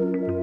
[0.00, 0.39] Thank you.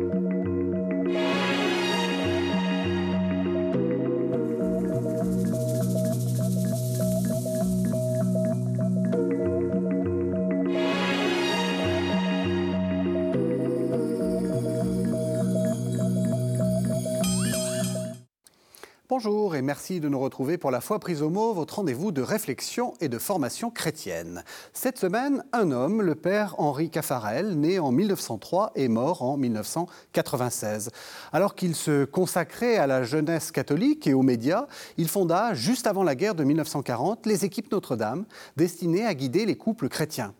[19.18, 22.22] Bonjour et merci de nous retrouver pour la foi prise au mot, votre rendez-vous de
[22.22, 24.44] réflexion et de formation chrétienne.
[24.74, 30.92] Cette semaine, un homme, le père Henri Caffarel, né en 1903 et mort en 1996.
[31.34, 34.68] Alors qu'il se consacrait à la jeunesse catholique et aux médias,
[34.98, 38.26] il fonda, juste avant la guerre de 1940, les équipes Notre-Dame,
[38.56, 40.36] destinées à guider les couples chrétiens.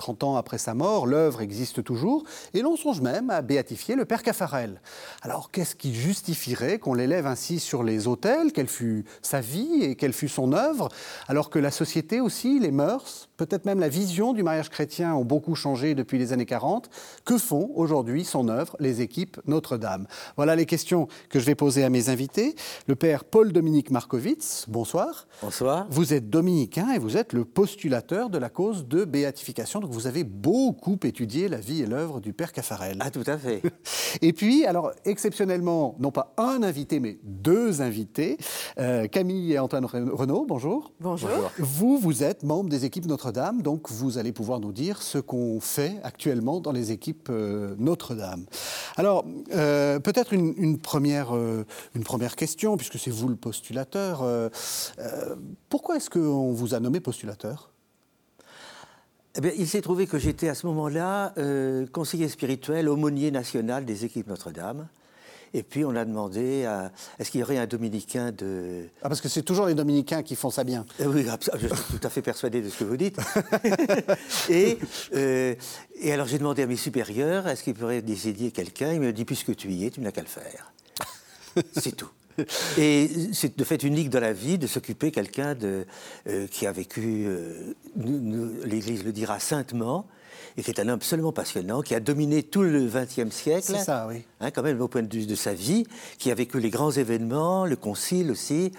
[0.00, 4.06] 30 ans après sa mort, l'œuvre existe toujours et l'on songe même à béatifier le
[4.06, 4.80] père Caffarel.
[5.20, 8.52] Alors qu'est-ce qui justifierait qu'on l'élève ainsi sur les autels?
[8.52, 10.88] Quelle fut sa vie et quelle fut son œuvre?
[11.28, 15.24] Alors que la société aussi, les mœurs, peut-être même la vision du mariage chrétien ont
[15.24, 16.90] beaucoup changé depuis les années 40.
[17.24, 20.06] Que font aujourd'hui son œuvre les équipes Notre-Dame?
[20.36, 22.54] Voilà les questions que je vais poser à mes invités.
[22.86, 25.26] Le père Paul-Dominique Markovitz, bonsoir.
[25.42, 25.86] Bonsoir.
[25.90, 30.24] Vous êtes dominicain et vous êtes le postulateur de la cause de béatification vous avez
[30.24, 32.98] beaucoup étudié la vie et l'œuvre du père Caffarel.
[33.00, 33.62] Ah, tout à fait.
[34.22, 38.38] et puis, alors, exceptionnellement, non pas un invité, mais deux invités,
[38.78, 40.92] euh, Camille et Antoine Renaud, bonjour.
[41.00, 41.52] bonjour.
[41.58, 43.29] Vous, vous êtes membre des équipes Notre-Dame,
[43.62, 48.44] donc vous allez pouvoir nous dire ce qu'on fait actuellement dans les équipes euh, Notre-Dame.
[48.96, 54.24] Alors, euh, peut-être une, première, une première question, puisque c'est vous le postulateur.
[55.68, 57.70] pourquoi est-ce qu'on vous a nommé postulateur?
[59.36, 64.04] Eh il s'est trouvé que j'étais à ce moment-là euh, conseiller spirituel, aumônier national des
[64.04, 64.88] équipes Notre-Dame.
[65.52, 66.68] Et puis on a demandé
[67.18, 68.84] est-ce qu'il y aurait un dominicain de.
[69.02, 70.86] Ah, parce que c'est toujours les dominicains qui font ça bien.
[71.00, 73.18] Euh, oui, je suis tout à fait persuadé de ce que vous dites.
[74.48, 74.78] et,
[75.14, 75.54] euh,
[76.00, 78.92] et alors j'ai demandé à mes supérieurs est-ce qu'ils pourraient décider quelqu'un?
[78.92, 80.72] Il me dit puisque tu y es, tu n'as qu'à le faire.
[81.72, 82.10] c'est tout.
[82.78, 85.84] Et c'est de fait unique dans la vie de s'occuper quelqu'un de,
[86.28, 87.74] euh, qui a vécu, euh,
[88.64, 90.06] l'Église le dira saintement,
[90.56, 93.64] et qui est un homme absolument passionnant, qui a dominé tout le XXe siècle.
[93.66, 94.24] C'est ça, oui.
[94.40, 95.84] Hein, quand même, au point de vue de sa vie,
[96.18, 98.72] qui a vécu les grands événements, le concile aussi,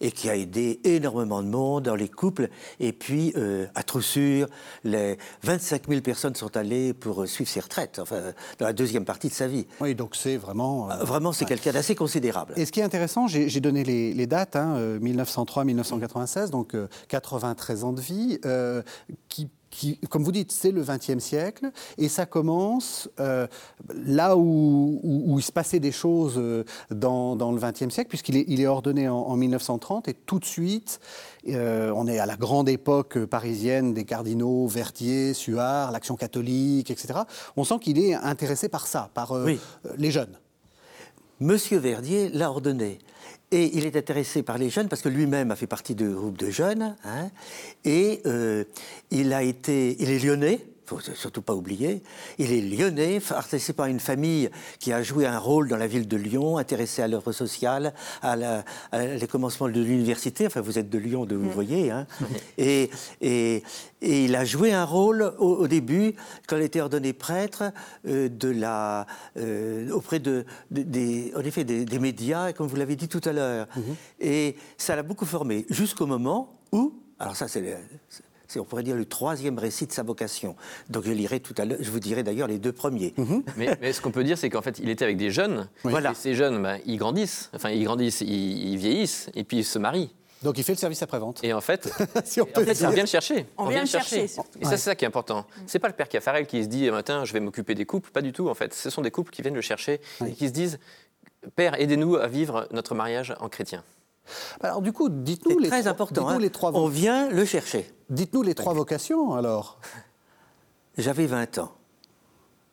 [0.00, 2.48] et qui a aidé énormément de monde dans les couples.
[2.78, 4.46] Et puis, euh, à Troussure,
[4.84, 9.28] les 25 000 personnes sont allées pour suivre ses retraites, enfin, dans la deuxième partie
[9.28, 9.66] de sa vie.
[9.80, 10.90] Oui, donc c'est vraiment.
[10.90, 12.54] Euh, vraiment, c'est quelqu'un d'assez considérable.
[12.56, 16.76] Et ce qui est intéressant, j'ai donné les, dates, hein, 1903-1996, euh, donc
[17.08, 18.38] 93 ans de vie,
[19.28, 23.46] qui qui, comme vous dites, c'est le XXe siècle, et ça commence euh,
[23.94, 28.36] là où, où, il se passait des choses euh, dans, dans le XXe siècle, puisqu'il
[28.36, 31.00] est, il est ordonné en, 1930, et tout de suite,
[31.48, 37.20] euh, on est à la grande époque parisienne des cardinaux Verdier, Suard, l'Action catholique, etc.
[37.56, 39.34] On sent qu'il est intéressé par ça, par
[39.96, 40.38] les jeunes.
[41.40, 42.98] Monsieur Verdier l'a ordonné.
[43.50, 46.36] Et il est intéressé par les jeunes parce que lui-même a fait partie de groupe
[46.36, 46.96] de jeunes.
[47.04, 47.30] Hein,
[47.84, 48.64] et euh,
[49.10, 52.02] il a été, il est lyonnais faut surtout pas oublier.
[52.38, 56.08] Il est lyonnais, intéressé par une famille qui a joué un rôle dans la ville
[56.08, 60.46] de Lyon, intéressé à l'œuvre sociale, à, la, les commencements de l'université.
[60.46, 61.52] Enfin, vous êtes de Lyon, de, vous mm.
[61.52, 61.90] voyez.
[61.90, 62.06] Hein.
[62.58, 62.90] Et,
[63.20, 63.62] et,
[64.00, 66.14] et, il a joué un rôle au, début,
[66.46, 67.72] quand il était ordonné prêtre,
[68.06, 69.06] euh, de la,
[69.36, 73.66] euh, auprès de, des, en effet, des, médias, comme vous l'avez dit tout à l'heure.
[73.76, 73.94] Mm-hmm.
[74.20, 77.62] Et ça l'a beaucoup formé, jusqu'au moment où, alors ça c'est
[78.48, 80.56] c'est, on pourrait dire, le troisième récit de sa vocation.
[80.88, 83.14] Donc je lirai tout à l'heure, je vous dirai d'ailleurs les deux premiers.
[83.16, 83.42] Mhm.
[83.56, 85.68] mais, ce qu'on peut dire, c'est qu'en fait, il était avec des jeunes.
[85.84, 86.12] Voilà.
[86.12, 89.78] Et ces jeunes, ben, ils grandissent, enfin, ils grandissent, ils, vieillissent, et puis ils se
[89.78, 90.10] marient.
[90.42, 91.42] Donc il fait le service après-vente.
[91.42, 91.92] Et en fait,
[92.24, 93.46] si on, peut vient le chercher.
[93.58, 94.24] On, vient le chercher.
[94.24, 95.44] Et ça, c'est ça qui est important.
[95.66, 98.10] C'est pas le père Caffarel qui se dit, matin, je vais m'occuper des couples.
[98.10, 98.72] Pas du tout, en fait.
[98.72, 100.78] Ce sont des couples qui viennent le chercher et qui se disent,
[101.54, 103.82] Père, aidez-nous à vivre notre mariage en chrétien.
[104.60, 106.38] Alors du coup, dites-nous les, très important, hein.
[106.38, 106.72] les trois.
[106.74, 107.90] On vient le chercher.
[108.10, 109.78] Dites-nous les trois vocations alors.
[110.98, 111.72] J'avais 20 ans,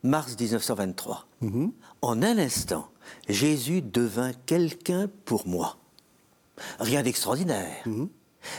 [0.03, 1.27] mars 1923.
[1.41, 1.71] Mhm.
[2.01, 2.89] En un instant,
[3.30, 5.77] Jésus devint quelqu'un pour moi.
[6.80, 7.83] Rien d'extraordinaire.
[7.85, 8.09] Mhm.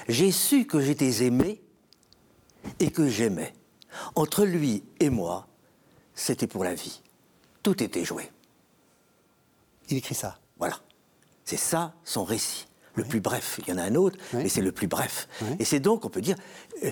[0.09, 1.63] J'ai su que j'étais aimé
[2.81, 3.55] et que j'aimais.
[4.15, 5.47] Entre lui et moi,
[6.15, 7.03] c'était pour la vie.
[7.63, 8.31] Tout était joué.
[9.89, 10.39] Il écrit ça.
[10.59, 10.79] Voilà.
[11.45, 12.66] C'est ça son récit
[12.97, 13.61] le plus bref.
[13.67, 15.29] Il y en a un autre, mais c'est le plus bref.
[15.59, 16.37] Et c'est donc, on peut dire,
[16.85, 16.91] euh,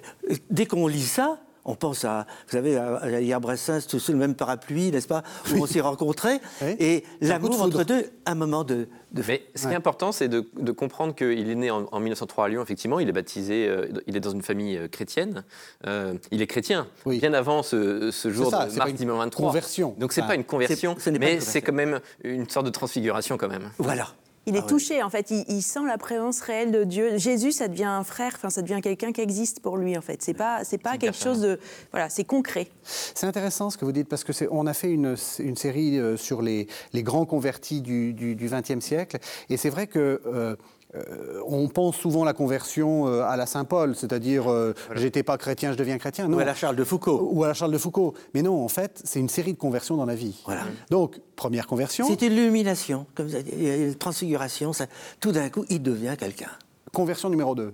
[0.50, 3.00] dès qu'on lit ça, on pense à, vous savez, à,
[3.34, 5.22] à Brassens, tous sous le même parapluie, n'est-ce pas,
[5.54, 6.38] où on s'est rencontrés.
[6.60, 6.76] Oui.
[6.78, 8.86] Et l'amour entre deux, un moment de.
[9.12, 9.72] de Mais ce qui Ouais.
[9.72, 13.00] est important, c'est de, de comprendre qu'il est né en, en 1903 à Lyon, effectivement.
[13.00, 15.42] Il est baptisé, euh, il est dans une famille euh, chrétienne.
[15.86, 17.18] Euh, il est chrétien, Oui.
[17.18, 19.46] bien avant ce, ce jour ça, de mars une 2023.
[19.46, 19.94] conversion.
[19.98, 20.26] Donc, c'est Ah.
[20.26, 23.70] pas une conversion, mais c'est quand même une sorte de transfiguration, quand même.
[23.78, 24.08] Voilà.
[24.46, 24.68] Il est Ah ouais.
[24.68, 25.30] touché, en fait.
[25.30, 27.16] Il, il sent la présence réelle de Dieu.
[27.18, 28.32] Jésus, ça devient un frère.
[28.36, 30.22] Enfin, ça devient quelqu'un qui existe pour lui, en fait.
[30.22, 31.58] C'est pas, c'est pas quelque chose de,
[31.92, 32.68] voilà, c'est concret.
[32.82, 35.98] C'est intéressant ce que vous dites parce que c'est, on a fait une, une série
[35.98, 39.18] euh, sur les, les grands convertis du XXe siècle
[39.48, 40.56] et c'est vrai que euh,
[40.96, 45.36] euh, on pense souvent la conversion euh, à la Saint Paul, c'est-à-dire euh, j'étais pas
[45.38, 46.28] chrétien, je deviens chrétien.
[46.28, 46.36] Non.
[46.36, 47.28] Ou à la Charles de Foucault.
[47.32, 48.14] Ou à la Charles de Foucault.
[48.34, 50.40] Mais non, en fait, c'est une série de conversions dans la vie.
[50.44, 50.62] Voilà.
[50.90, 54.72] Donc, première conversion, C'était l'illumination, comme ça, il y a une transfiguration.
[54.72, 54.86] Ça,
[55.20, 56.50] tout d'un coup, il devient quelqu'un.
[56.92, 57.64] conversion numéro 2.
[57.64, 57.72] Vous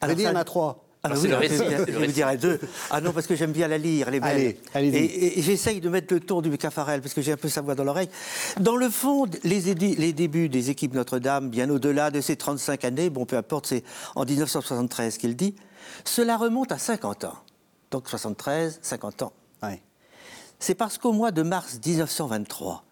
[0.00, 0.89] avez dit, il y en a trois.
[1.02, 1.62] Oui, le récit, je
[1.92, 2.60] vais vous dire à deux.
[2.90, 4.56] Ah non, parce que j'aime bien la lire, elle est belle.
[4.74, 7.48] Allez, et, et j'essaye de mettre le ton du Caffarel, parce que j'ai un peu
[7.48, 8.10] sa voix dans l'oreille.
[8.58, 13.08] Dans le fond, les, les débuts des équipes Notre-Dame, bien au-delà de ces 35 années,
[13.08, 13.82] bon, peu importe, c'est
[14.14, 15.54] en 1973 qu'il dit,
[16.04, 17.38] cela remonte à 50 ans.
[17.90, 19.32] Donc 73, 50 ans.
[19.62, 19.80] Ouais.
[20.58, 22.84] C'est parce qu'au mois de mars 1923,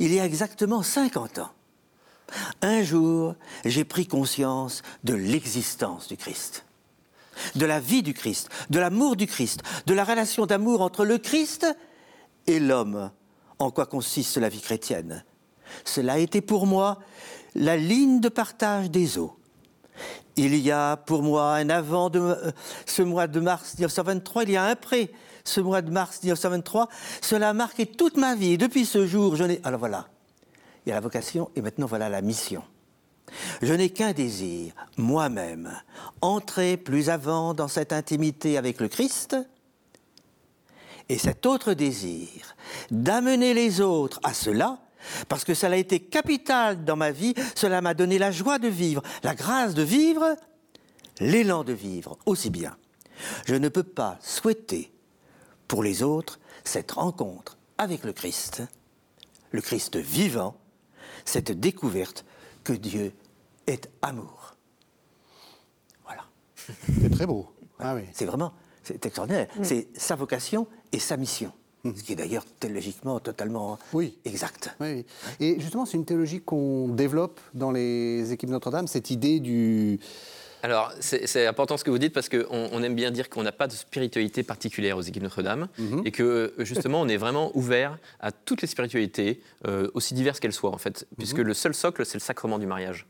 [0.00, 1.50] il y a exactement 50 ans,
[2.60, 6.64] un jour, j'ai pris conscience de l'existence du Christ,
[7.54, 11.18] de la vie du Christ, de l'amour du Christ, de la relation d'amour entre le
[11.18, 11.66] Christ
[12.46, 13.10] et l'homme,
[13.58, 15.24] en quoi consiste la vie chrétienne?
[15.84, 16.98] Cela a été pour moi
[17.54, 19.36] la ligne de partage des eaux.
[20.36, 22.50] Il y a pour moi un avant euh,
[22.86, 25.10] ce mois de mars 1923, il y a un après
[25.44, 26.88] ce mois de mars 1923.
[27.20, 28.56] Cela a marqué toute ma vie.
[28.56, 29.60] Depuis ce jour, je n'ai.
[29.64, 30.08] Alors voilà,
[30.86, 32.62] il y a la vocation et maintenant voilà la mission.
[33.62, 35.72] Je n'ai qu'un désir, moi-même,
[36.20, 39.36] entrer plus avant dans cette intimité avec le Christ.
[41.08, 42.56] Et cet autre désir,
[42.90, 44.78] d'amener les autres à cela,
[45.28, 48.68] parce que cela a été capital dans ma vie, cela m'a donné la joie de
[48.68, 50.36] vivre, la grâce de vivre,
[51.20, 52.76] l'élan de vivre aussi bien.
[53.46, 54.92] Je ne peux pas souhaiter
[55.68, 58.62] pour les autres cette rencontre avec le Christ,
[59.50, 60.56] le Christ vivant,
[61.24, 62.24] cette découverte
[62.64, 63.12] que Dieu
[63.66, 64.56] est amour.
[66.04, 66.22] Voilà.
[67.00, 67.46] C'est très beau.
[67.78, 68.02] Ah oui.
[68.12, 69.48] C'est vraiment, c'est extraordinaire.
[69.62, 71.52] C'est sa vocation et sa mission.
[71.84, 74.16] Ce qui est d'ailleurs théologiquement totalement Oui.
[74.24, 74.72] exact.
[74.80, 75.06] Oui, oui.
[75.40, 79.98] Et justement, c'est une théologie qu'on développe dans les équipes Notre-Dame, cette idée du.
[80.62, 83.50] Alors, c'est important ce que vous dites parce qu'on on aime bien dire qu'on n'a
[83.50, 86.02] pas de spiritualité particulière aux équipes Notre-Dame Mhm.
[86.04, 90.52] et que justement on est vraiment ouvert à toutes les spiritualités, euh, aussi diverses qu'elles
[90.52, 91.46] soient en fait, puisque Mhm.
[91.46, 93.08] le seul socle c'est le sacrement du mariage.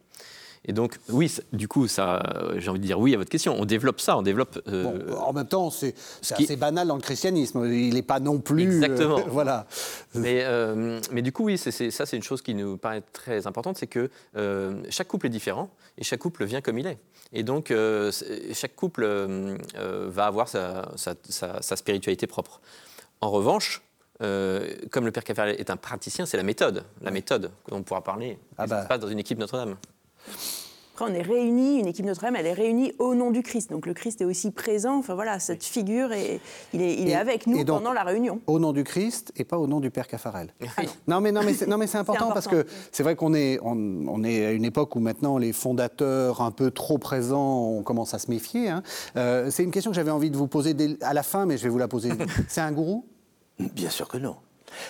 [0.65, 3.31] Et donc, oui, ça- du coup, ça, euh, j'ai envie de dire oui à votre
[3.31, 3.57] question.
[3.59, 4.61] On développe ça, on développe.
[4.69, 7.65] euh, Bon, en même temps, c'est qui- assez banal dans le christianisme.
[7.67, 8.63] Il n'est pas non plus.
[8.63, 9.21] euh, Exactement.
[9.29, 9.67] voilà.
[10.15, 13.47] Mais, euh, mais du coup, oui, c'est- ça, c'est une chose qui nous paraît très
[13.49, 15.69] importante, c'est que euh, chaque couple est différent
[15.99, 16.99] et chaque couple vient comme il est.
[17.33, 18.13] Et donc, euh,
[18.53, 22.61] chaque couple euh, euh, va avoir sa, sa- sa- sa spiritualité propre.
[23.21, 23.83] En revanche,
[24.23, 27.83] euh, comme le Père Caffarel est un praticien, c'est la méthode, la méthode dont on
[27.83, 28.39] pourra parler.
[28.59, 28.83] Ah qui bah.
[28.85, 29.75] se passe dans une équipe Notre-Dame?
[30.95, 33.71] Après, on est réunis, une équipe Notre-Dame, elle est réunie au nom du Christ.
[33.71, 34.99] Donc le Christ est aussi présent.
[34.99, 36.39] Enfin voilà, cette figure, est,
[36.75, 38.41] il, est, il Et- est avec nous donc- pendant la réunion.
[38.47, 40.53] Au nom du Christ et pas au nom du Père Caffarel.
[40.61, 40.69] Oui.
[41.09, 42.65] Non mais, non, mais c'est, non, mais c'est important, parce important.
[42.65, 43.75] que c'est vrai qu'on est, on,
[44.07, 48.13] on est à une époque où maintenant les fondateurs un peu trop présents, on commence
[48.13, 48.69] à se méfier.
[48.69, 48.83] hein.
[49.17, 51.57] Euh, c'est une question que j'avais envie de vous poser dès- à la fin, mais
[51.57, 52.11] je vais vous la poser.
[52.49, 53.07] c'est un gourou?
[53.59, 54.37] Bien sûr que non.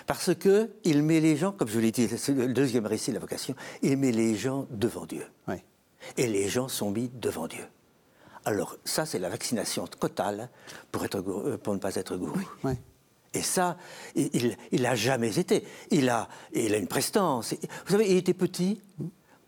[0.06, 3.14] Parce que il met les gens, comme je l'ai dit, c'est le deuxième récit de
[3.14, 5.24] la vocation, il met les gens devant Dieu.
[5.48, 5.56] Oui.
[6.16, 7.64] Et les gens sont mis devant Dieu.
[8.44, 10.50] Alors, ça, c'est la vaccination totale
[10.90, 12.40] pour, être, euh, pour ne pas être gourou.
[13.34, 13.78] Et ça,
[14.14, 15.64] il l'a jamais été.
[15.90, 17.54] Il a, il a une prestance.
[17.86, 18.82] Vous savez, il était petit,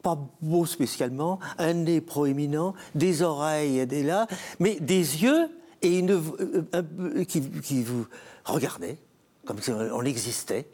[0.02, 4.26] pas beau spécialement, un nez proéminent, des oreilles des là,
[4.58, 5.48] mais des yeux
[5.82, 6.22] et une
[6.74, 8.06] euh, qui vous
[8.44, 8.98] regardaient
[9.44, 10.66] comme si on existait.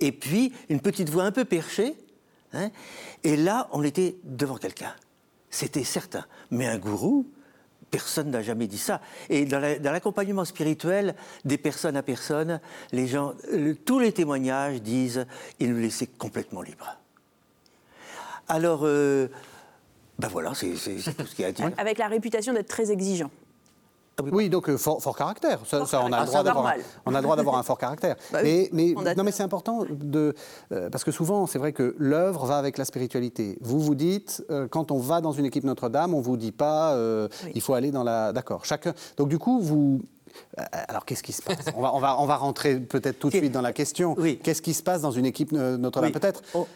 [0.00, 1.94] Et puis une petite voix un peu perchée.
[2.52, 2.70] hein,
[3.24, 4.94] et là, on était devant quelqu'un.
[5.50, 6.24] C'était certain.
[6.50, 7.26] Mais un gourou,
[7.90, 9.00] Personne n'a jamais dit ça.
[9.30, 11.14] Et dans la- dans l'accompagnement spirituel,
[11.44, 12.58] des personnes à personne,
[12.90, 15.26] les gens, le- tous les témoignages disent
[15.60, 16.98] il nous laissait complètement libres.
[18.48, 19.28] Alors, euh,
[20.18, 21.70] ben voilà, c'est tout ce qu'il y a à dire.
[21.76, 23.30] Avec la réputation d'être très exigeant.
[24.32, 25.58] Oui, donc euh, fort, fort caractère.
[25.66, 26.74] Ça, Fort ça, on, a le droit c'est d'avoir
[27.06, 28.16] on a le droit d'avoir un fort caractère.
[28.32, 30.34] Bah oui, mais, non, mais c'est important de
[30.72, 33.58] euh, parce que souvent, c'est vrai que l'œuvre va avec la spiritualité.
[33.60, 36.94] Vous vous dites, euh, quand on va dans une équipe Notre-Dame, on vous dit pas,
[36.94, 37.52] euh, Oui.
[37.54, 38.32] il faut aller dans la.
[38.32, 38.64] D'accord.
[38.64, 38.94] Chacun.
[39.16, 40.00] Donc du coup, vous
[40.56, 41.66] alors qu'est-ce qui se passe?
[41.76, 44.16] On va, on, va, on va rentrer peut-être tout de suite dans la question.
[44.18, 44.40] Oui.
[44.42, 46.10] Qu'est-ce qui se passe dans une équipe Notre-Dame?
[46.10, 46.66] Peut-être On,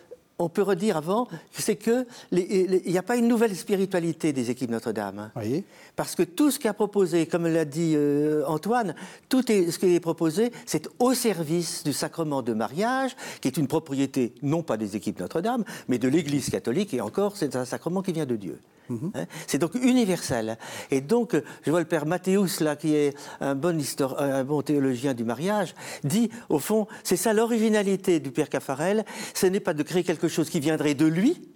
[0.41, 4.33] on peut redire avant, c'est que les- les- il n'y a pas une nouvelle spiritualité
[4.33, 5.19] des équipes Notre-Dame.
[5.19, 5.31] hein.
[5.37, 5.65] Oui.
[5.97, 8.95] Parce que tout ce qui a proposé, comme l'a dit euh, Antoine,
[9.29, 13.57] tout est, ce qui est proposé, c'est au service du sacrement de mariage, qui est
[13.57, 17.65] une propriété non pas des équipes Notre-Dame, mais de l'Église catholique, et encore, c'est un
[17.65, 18.59] sacrement qui vient de Dieu.
[18.91, 20.59] Hein c'est donc universel.
[20.91, 24.45] Et donc, euh, je vois le père Mathéus, là, qui est un bon, histor- un
[24.45, 29.05] bon théologien du mariage, dit, au fond, c'est ça l'originalité du père Caffarel,
[29.35, 31.49] ce n'est pas de créer quelque chose qui viendrait de lui,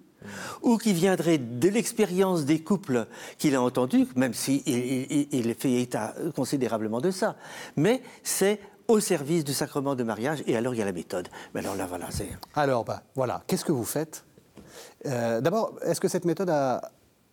[0.63, 3.07] ou qui viendrait de l'expérience des couples
[3.39, 7.35] qu'il a entendus, même s'il il, il- il fait état considérablement de ça.
[7.77, 11.29] Mais c'est au service du sacrement de mariage, et alors il y a la méthode.
[11.55, 12.29] Mais alors là, voilà, c'est...
[12.55, 14.25] Alors, bah, voilà, qu'est-ce que vous faites?
[15.07, 16.81] Euh, D'abord, est-ce que cette méthode a,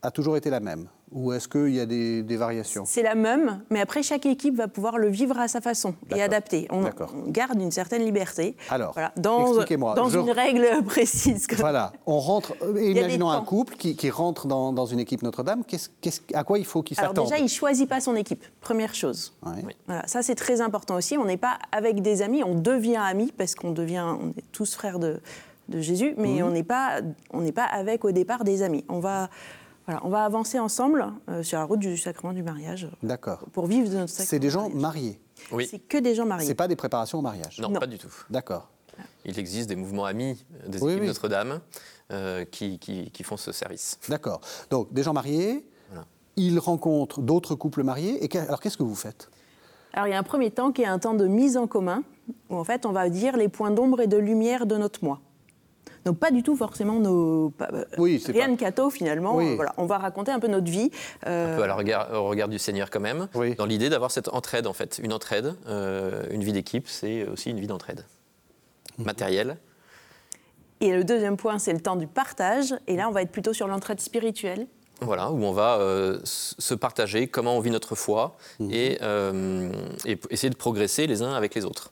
[0.02, 2.84] a toujours été la même Ou est-ce qu'il y a des, des variations?
[2.86, 6.22] C'est la même, mais après, chaque équipe va pouvoir le vivre à sa façon et
[6.22, 6.68] adapter.
[6.70, 8.56] On, on garde une certaine liberté.
[8.70, 9.96] Alors, voilà, dans, expliquez-moi.
[9.96, 11.48] dans Je- une règle précise.
[11.48, 12.54] comme- Voilà, on rentre.
[12.62, 15.64] euh, Imaginons un couple qui, qui rentre dans, dans une équipe Notre-Dame.
[15.68, 17.26] Qu'est-ce- qu'est-ce- à quoi il faut qu'il Alors s'attende?
[17.26, 19.34] déjà, il ne choisit pas son équipe, première chose.
[19.46, 19.64] Ouais.
[19.66, 19.74] Oui.
[19.88, 21.18] Voilà, ça c'est très important aussi.
[21.18, 24.76] On n'est pas avec des amis, on devient amis parce qu'on devient, on est tous
[24.76, 25.20] frères de,
[25.70, 27.02] de Jésus, mais on n'est pas,
[27.34, 28.86] on n'est pas avec au départ des amis.
[28.90, 29.30] On va,
[29.90, 33.40] voilà, on va avancer ensemble euh, sur la route du sacrement du mariage D'accord.
[33.54, 34.28] pour vivre de notre sacrement.
[34.30, 34.82] C'est des gens mariage.
[34.82, 35.20] mariés.
[35.52, 35.68] Oui.
[35.70, 36.46] C'est que des gens mariés.
[36.48, 37.60] C'est pas des préparations au mariage.
[37.60, 37.80] Non, Non.
[37.80, 38.14] pas du tout.
[38.30, 38.70] D'accord.
[39.26, 41.08] Il existe des mouvements amis des Oui, équipes oui.
[41.08, 41.60] Notre-Dame
[42.12, 43.98] euh, qui, qui- qui font ce service.
[44.10, 44.42] D'accord.
[44.70, 46.06] Donc, des gens mariés, Voilà.
[46.36, 48.24] ils rencontrent d'autres couples mariés.
[48.24, 49.30] Et que- alors, qu'est-ce que vous faites?
[49.94, 52.04] Alors il y a un premier temps qui est un temps de mise en commun,
[52.52, 55.20] où en fait on va dire les points d'ombre et de lumière de notre moi.
[56.06, 57.54] Donc pas du tout forcément nos...
[57.62, 59.36] euh, Oui, c'est rien pas- de catho finalement.
[59.36, 59.56] Oui.
[59.56, 60.92] Voilà, on va raconter un peu notre vie.
[61.28, 63.56] euh, Un peu à la regard, au regard du Seigneur quand même, Oui.
[63.56, 65.00] dans l'idée d'avoir cette entraide en fait.
[65.04, 68.06] Une entraide, euh, une vie d'équipe, c'est aussi une vie d'entraide.
[68.98, 69.06] Mhm.
[69.06, 69.58] Matérielle,
[70.82, 72.74] Et le deuxième point, c'est le temps du partage.
[72.88, 74.68] Et là, on va être plutôt sur l'entraide spirituelle.
[75.02, 78.70] voilà, où on va euh, se partager comment on vit notre foi Mhm.
[78.74, 79.72] et, euh,
[80.30, 81.92] essayer de progresser les uns avec les autres.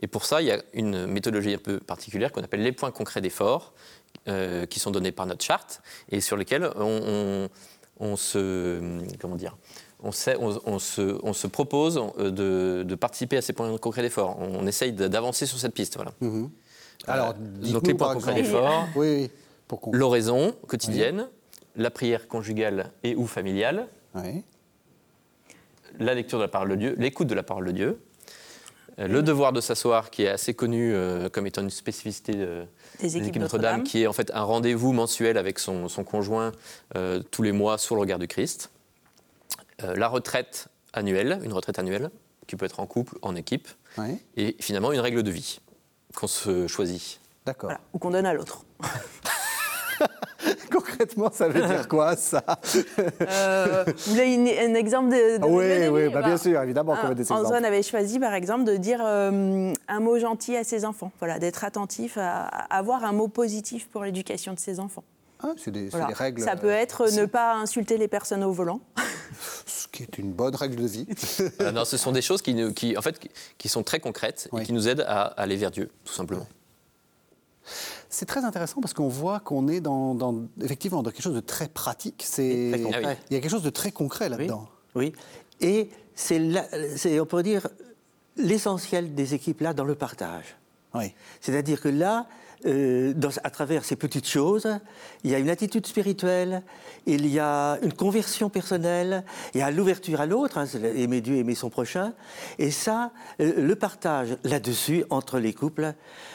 [0.00, 2.90] Et pour ça, il y a une méthodologie un peu particulière qu'on appelle les points
[2.90, 3.72] concrets d'effort,
[4.28, 7.48] euh, qui sont donnés par notre charte et sur lesquels on, on-
[7.98, 8.78] on se,
[9.20, 9.56] comment dire,
[10.02, 10.78] on, sait- on- on
[11.32, 14.36] se, propose euh, de, de participer à ces points concrets d'effort.
[14.38, 15.96] On essaye d'avancer sur cette piste.
[15.96, 16.12] Voilà.
[17.06, 19.30] Alors, Euh, dites-nous, donc les points concrets d'effort, Oui, oui.
[19.92, 21.28] L'oraison quotidienne,
[21.74, 23.88] la prière conjugale et ou familiale,
[25.98, 28.00] la lecture de la parole de Dieu, l'écoute de la parole de Dieu,
[28.98, 32.64] le devoir de s'asseoir, qui est assez connu euh, comme étant une spécificité de-
[33.00, 33.40] Des équipes Notre-Dame,
[33.78, 33.82] Notre-Dame.
[33.84, 36.52] qui est en fait un rendez-vous mensuel avec son, son conjoint
[36.96, 38.70] euh, tous les mois sur le regard du Christ.
[39.82, 42.10] Euh, la retraite annuelle, une retraite annuelle,
[42.46, 43.68] qui peut être en couple, en équipe,
[44.36, 45.60] et finalement une règle de vie
[46.14, 47.20] qu'on se choisit.
[47.44, 47.68] D'accord.
[47.68, 48.64] Voilà, ou qu'on donne à l'autre.
[50.72, 52.42] Concrètement, ça veut dire quoi, ça
[53.20, 56.60] Euh, vous voulez une- un exemple de, de Ah Oui, oui, vie bah, bien sûr,
[56.62, 57.46] évidemment qu'on Ah, veut des exemples.
[57.46, 61.10] Antoine avait choisi, par exemple, de dire euh, un mot gentil à ses enfants.
[61.18, 65.04] Voilà, d'être attentif à, à avoir un mot positif pour l'éducation de ses enfants.
[65.42, 66.06] Ah, c'est des, c'est Voilà.
[66.06, 66.42] des règles.
[66.42, 68.80] Ça peut euh, être ne pas insulter les personnes au volant.
[69.66, 71.06] Ce qui est une bonne règle de vie.
[71.58, 74.00] Voilà, non, ce sont des choses qui, nous- qui, en fait, qui, qui sont très
[74.00, 74.62] concrètes Oui.
[74.62, 76.46] et qui nous aident à aller vers Dieu, tout simplement.
[78.18, 81.40] C'est très intéressant parce qu'on voit qu'on est dans, dans- effectivement dans quelque chose de
[81.40, 82.22] très pratique.
[82.26, 83.02] C'est Très concret.
[83.04, 83.16] Ah oui.
[83.28, 84.68] il y a quelque chose de très concret Oui, là-dedans.
[84.94, 85.12] oui.
[85.60, 87.68] Et c'est, on pourrait dire,
[88.38, 90.56] l'essentiel des équipes-là dans le partage.
[90.94, 91.12] Oui.
[91.42, 92.26] C'est-à-dire que là,
[92.66, 94.68] euh, à travers ces petites choses,
[95.24, 96.62] il y a une attitude spirituelle,
[97.06, 101.36] il y a une conversion personnelle, il y a l'ouverture à l'autre, hein, aimer Dieu,
[101.36, 102.14] aimer son prochain.
[102.58, 105.94] Et ça, euh, le partage là-dessus, entre les couples,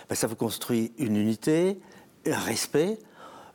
[0.10, 1.80] ben, ça vous construit une unité,
[2.26, 2.98] un respect.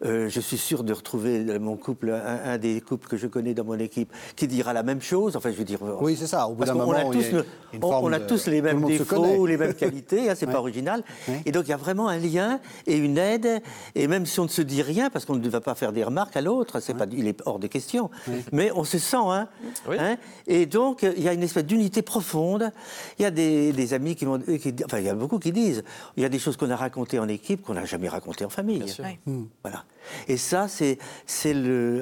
[0.05, 3.27] Euh, je suis sûr de retrouver euh, mon couple, un, un des couples que je
[3.27, 5.37] connais dans mon équipe, qui dira la même chose.
[5.37, 5.79] Enfin, je veux dire.
[6.01, 6.47] Oui, c'est ça.
[6.49, 7.45] Au bout d'un moment, tous, le-
[7.83, 10.53] on, a de- tous les mêmes défauts, les mêmes qualités, hein, c'est Ouais.
[10.53, 11.03] pas original.
[11.29, 11.41] Ouais.
[11.47, 13.63] Et donc il y a vraiment un lien et une aide.
[13.95, 16.05] Et même si on ne se dit rien, parce qu'on ne va pas faire des
[16.05, 18.11] remarques à l'autre, c'est pas, il est hors de question.
[18.53, 19.49] Mais on se sent, hein,
[19.89, 19.97] Oui.
[19.99, 20.17] hein.
[20.47, 22.71] Et donc il y a une espèce d'unité profonde.
[23.19, 24.41] Il y a des, des amis qui m'ont,
[24.85, 25.83] enfin il y a beaucoup qui disent,
[26.19, 28.51] il y a des choses qu'on a racontées en équipe qu'on n'a jamais racontées en
[28.51, 28.79] famille.
[28.81, 29.05] Bien sûr.
[29.05, 29.19] Ouais.
[29.63, 29.85] Voilà.
[30.29, 30.99] Et ça, c'est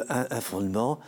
[0.09, 0.99] un fondement.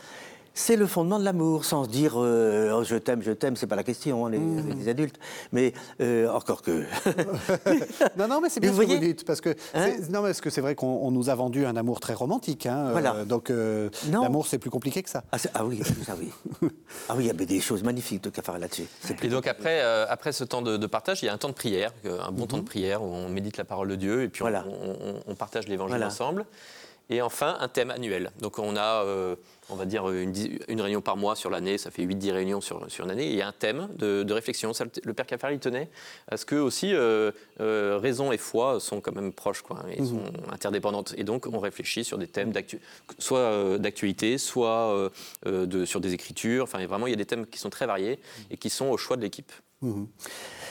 [0.59, 3.67] C'est le fondement de l'amour, sans se dire euh, oh, je t'aime, je t'aime, c'est
[3.67, 4.75] pas la question, on est Mmh.
[4.75, 5.19] des adultes.
[5.53, 6.85] Mais euh, encore que.
[8.17, 10.23] Non, non, mais c'est bien Vous ce que vous dites, parce que Hein c'est- non,
[10.23, 12.65] mais parce que c'est vrai qu'on on nous a vendu un amour très romantique.
[12.67, 13.15] hein, Voilà.
[13.17, 14.23] euh, donc euh, Non.
[14.23, 15.25] l'amour, c'est plus compliqué que ça.
[15.33, 16.31] ah, ah oui, ah oui.
[17.09, 18.87] Ah oui, il y avait des choses magnifiques de Cafard là-dessus.
[19.23, 21.49] Et donc après, euh, après ce temps de, de partage, il y a un temps
[21.49, 21.93] de prière,
[22.27, 24.47] un bon temps de prière où on médite la parole de Dieu et puis on-
[24.47, 24.65] Voilà.
[24.69, 26.07] on, on- on partage l'évangile Voilà.
[26.07, 26.47] ensemble.
[27.09, 28.33] Et enfin, un thème annuel.
[28.41, 29.37] Donc on a, euh,
[29.71, 30.33] on va dire, une,
[30.81, 33.27] réunion par mois sur l'année, ça fait 8-10 réunions sur, sur une année.
[33.27, 34.73] Et il y a un thème de, de réflexion.
[34.73, 35.89] Ça, le- père Cafari il tenait
[36.29, 40.01] à ce que aussi euh, euh, raison et foi sont quand même proches, quoi, et
[40.01, 40.07] Mhm.
[40.09, 41.15] sont interdépendantes.
[41.17, 42.81] Et donc on réfléchit sur des thèmes d'actu-
[43.21, 45.11] soit d'actualité, soit
[45.45, 46.65] de, sur des écritures.
[46.65, 48.19] Enfin, vraiment, il y a des thèmes qui sont très variés
[48.51, 49.53] et qui sont au choix de l'équipe.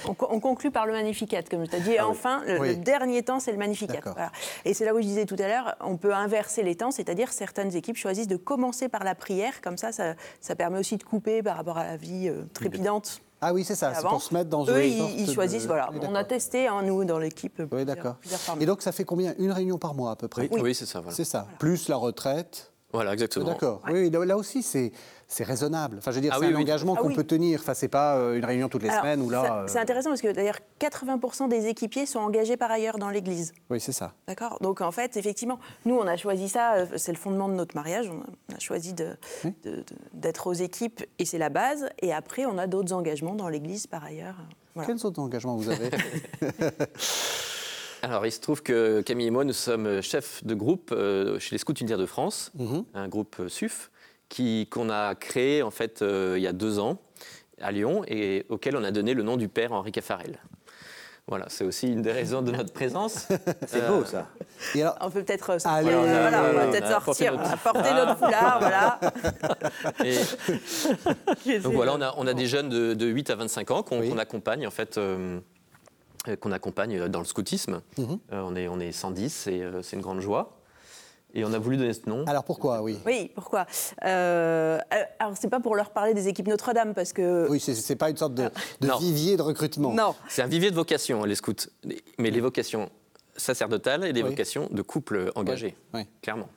[0.07, 1.91] On, co- on conclut par le Magnificat, comme je t'ai dit.
[1.91, 2.69] Et enfin, le, Ah Oui.
[2.69, 4.00] le dernier temps, c'est le Magnificat.
[4.03, 4.31] Voilà.
[4.65, 7.31] Et c'est là où je disais tout à l'heure, on peut inverser les temps, c'est-à-dire
[7.31, 11.03] certaines équipes choisissent de commencer par la prière, comme ça, ça, ça permet aussi de
[11.03, 13.21] couper par rapport à la vie euh, trépidante.
[13.41, 15.33] Ah oui, c'est ça, c'est pour se mettre dans Eux, une ils, sorte ils de-
[15.33, 15.89] choisissent, voilà.
[15.93, 18.15] Oui, on a testé, hein, nous, dans l'équipe, Oui, d'accord.
[18.59, 19.35] Et donc, ça fait combien?
[19.38, 20.50] Une réunion par mois, à peu près?
[20.51, 21.00] Oui, c'est ça.
[21.01, 21.15] Voilà.
[21.15, 21.47] C'est ça.
[21.59, 22.71] Plus la retraite.
[22.95, 23.45] Voilà, exactement.
[23.45, 23.81] D'accord.
[23.89, 24.91] Oui, là, aussi, c'est
[25.27, 25.95] c'est raisonnable.
[25.97, 26.61] Enfin, je veux dire, Ah c'est oui, un oui.
[26.61, 27.15] engagement Ah qu'on oui.
[27.15, 27.59] peut tenir.
[27.59, 29.65] Enfin, c'est pas euh, une réunion toutes les Alors, semaines ou là.
[29.67, 33.51] C'est euh, intéressant parce que d'ailleurs 80% des équipiers sont engagés par ailleurs dans l'Église.
[33.71, 34.13] Oui, c'est ça.
[34.27, 37.55] D'accord Donc en fait, effectivement, nous, on a choisi ça, euh, c'est le fondement de
[37.55, 38.21] notre mariage, on
[38.55, 39.53] a, choisi de- Oui.
[39.63, 39.83] de- de-
[40.13, 41.89] d'être aux équipes et c'est la base.
[42.03, 44.35] Et après, on a d'autres engagements dans l'Église par ailleurs.
[44.75, 44.87] Voilà.
[44.93, 45.89] Quels autres engagements vous avez?
[48.05, 51.53] Alors, il se trouve que Camille et moi, nous sommes chefs de groupe euh, chez
[51.53, 52.83] les Scouts Unitaires de France, Mhm.
[52.93, 53.89] un groupe euh, SUF,
[54.29, 57.00] qui- qu'on a créé en fait euh, il y a deux ans
[57.59, 60.38] à Lyon et auquel on a donné le nom du père Henri Caffarel.
[61.27, 63.27] Voilà, c'est aussi une des raisons de notre présence.
[63.67, 64.27] C'est beau ça.
[64.75, 69.00] Et alors, On peut peut-être euh, voilà, on va peut-être sortir, porter notre foulard, voilà.
[71.47, 73.81] Et donc voilà, on a, on a des jeunes de, de 8 à 25 ans
[73.81, 74.13] qu'on Oui.
[74.19, 75.00] accompagne en fait.
[75.00, 75.39] euh,
[76.41, 77.82] qu'on accompagne dans le scoutisme.
[77.98, 78.20] Mhm.
[78.34, 80.58] Euh, on, est, on est 110 et euh, c'est une grande joie.
[81.38, 82.24] Et on a voulu donner ce nom.
[82.27, 82.98] alors pourquoi Oui?
[83.05, 83.65] Oui, pourquoi?
[84.05, 84.79] Euh,
[85.20, 87.48] Alors, c'est pas pour leur parler des équipes Notre-Dame, parce que.
[87.50, 88.50] Oui, c'est- pas une sorte de,
[89.01, 89.94] vivier de recrutement.
[89.94, 90.15] Non.
[90.29, 91.53] C'est un vivier de vocations, les scouts.
[92.17, 92.89] Mais les vocations
[93.36, 94.29] sacerdotales et les Oui.
[94.29, 96.08] vocations de couples engagés, Oui.
[96.22, 96.48] clairement.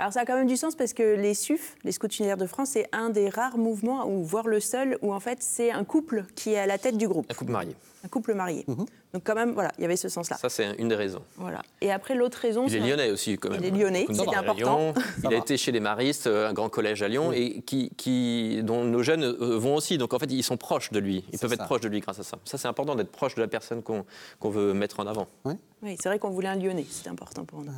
[0.00, 2.46] Alors ça a quand même du sens parce que les SUF, les Scouts Unitaires de
[2.46, 5.84] France, c'est un des rares mouvements, ou voire le seul, où en fait c'est un
[5.84, 7.76] couple qui est à la tête du groupe, Un couple marié.
[8.06, 8.64] Un couple marié.
[9.12, 10.36] Donc quand même, voilà, il y avait ce sens-là.
[10.36, 11.22] Ça, c'est une des raisons.
[11.36, 11.60] Voilà.
[11.80, 13.60] Et après l'autre raison, Il est c'est- lyonnais aussi, quand même.
[13.60, 14.92] Il est lyonnais, c'était important.
[14.92, 14.94] Lyon.
[15.24, 18.60] Il a été chez les Maristes, euh, un grand collège à Lyon, et qui, qui-
[18.62, 19.98] dont nos jeunes euh, vont aussi.
[19.98, 21.24] Donc en fait, ils sont proches de lui.
[21.32, 22.38] Ils peuvent être proches de lui grâce à ça.
[22.44, 24.04] Ça, c'est important d'être proche de la personne qu'on
[24.38, 25.26] qu'on veut mettre en avant.
[25.82, 27.72] Oui, c'est vrai qu'on voulait un Lyonnais, c'était important pour nous.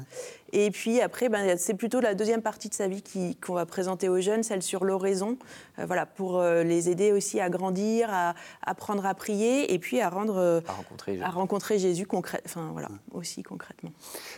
[0.53, 3.03] Et puis après, ben, c'est plutôt la deuxième partie de sa vie
[3.45, 5.37] qu'on va présenter aux jeunes, celle sur l'oraison,
[5.87, 10.09] voilà, pour euh, les aider aussi à grandir, à apprendre à prier, et puis à
[10.09, 11.21] rendre, euh, À rencontrer.
[11.23, 12.07] à rencontrer Jésus
[12.45, 13.91] enfin voilà, aussi concrètement.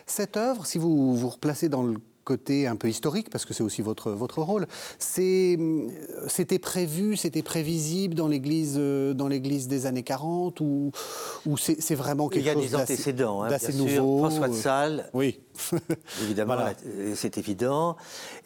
[0.06, 1.94] Cette œuvre, si vous vous replacez dans le
[2.24, 4.66] côté un peu historique, parce que c'est aussi votre, votre rôle,
[6.28, 10.92] c'était prévu, c'était prévisible dans l'Église, euh, dans l'Église des années 40, ou,
[11.46, 13.84] ou c'est, vraiment quelque Il y a chose des antécédents, hein, bien d'assez sûr.
[13.84, 15.40] nouveau François de euh, Sales, Oui.
[16.22, 16.72] évidemment, Voilà.
[16.86, 17.96] euh, c'est évident.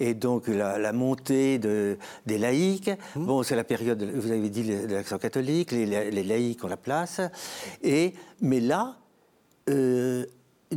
[0.01, 2.91] Et donc la, la montée de, des laïcs.
[3.17, 3.25] Mmh.
[3.27, 6.69] Bon, c'est la période, vous avez dit, de l'action catholique, les, la- les laïcs ont
[6.69, 7.21] la place.
[7.83, 8.97] Et, mais là,
[9.71, 10.27] euh,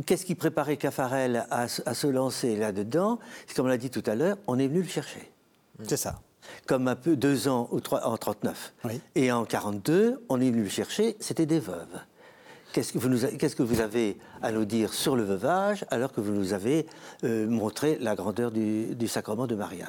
[0.04, 3.18] qu'est-ce qui préparait Caffarel à, se lancer là-dedans?
[3.46, 5.30] C'est comme on l'a dit tout à l'heure, on est venu le chercher.
[5.84, 6.20] C'est ça.
[6.66, 8.74] Comme un peu deux ans ou trois, en 39.
[8.84, 9.00] Oui.
[9.14, 12.00] Et en 42, on est venu le chercher, c'était des veuves.
[12.78, 15.84] Qu'est-ce que, vous nous a- qu'est-ce que vous avez à nous dire sur le veuvage
[15.90, 16.86] alors que vous nous avez
[17.24, 19.88] euh, montré la grandeur du, du sacrement de mariage?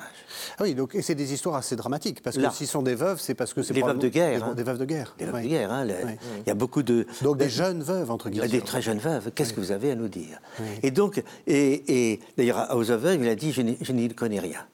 [0.57, 2.49] Ah oui, donc, et c'est des histoires assez dramatiques, parce que Là.
[2.49, 4.53] s'ils sont des veuves, c'est parce que c'est Des veuves de guerre, Des, hein.
[4.55, 5.13] des veuves de guerre.
[5.19, 5.43] Des veuves oui.
[5.43, 6.11] de guerre, hein, les- Oui.
[6.45, 7.05] il y a beaucoup de...
[7.21, 8.47] Donc de- des jeunes veuves, entre guillemets.
[8.47, 10.41] des très jeunes veuves, qu'est-ce que vous avez à nous dire?
[10.81, 14.65] Et donc, et, et d'ailleurs, aux veuves, il a dit, je n'y connais rien.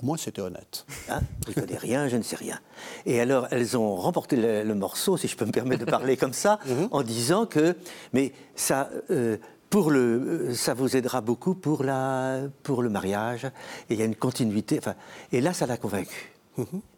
[0.00, 0.86] Au moins, c'était honnête.
[1.08, 1.20] Hein?
[1.46, 2.58] Je ne connais rien, je ne sais rien.
[3.06, 6.16] Et alors, elles ont remporté le, le morceau, si je peux me permettre de parler
[6.16, 6.58] comme ça,
[6.90, 7.76] en disant que,
[8.12, 9.36] mais ça, euh,
[9.70, 13.44] pour le, euh, ça vous aidera beaucoup pour, la, pour le mariage,
[13.88, 14.78] et il y a une continuité.
[14.78, 14.94] Enfin,
[15.32, 16.32] et là, ça l'a convaincu.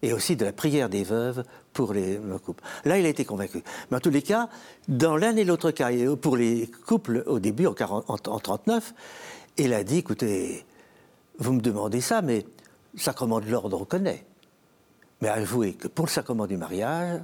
[0.02, 2.62] Et aussi de la prière des veuves pour les le couples.
[2.84, 3.62] Là, il a été convaincu.
[3.90, 4.50] Mais en tous les cas,
[4.86, 5.88] dans l'un et l'autre cas,
[6.20, 8.92] pour les couples au début, en, 40 en, en 39,
[9.56, 10.66] il a dit, écoutez,
[11.38, 12.44] vous me demandez ça, mais
[12.96, 14.24] sacrement de l'ordre, on connaît.
[15.20, 17.20] Mais avouez que pour le sacrement du mariage,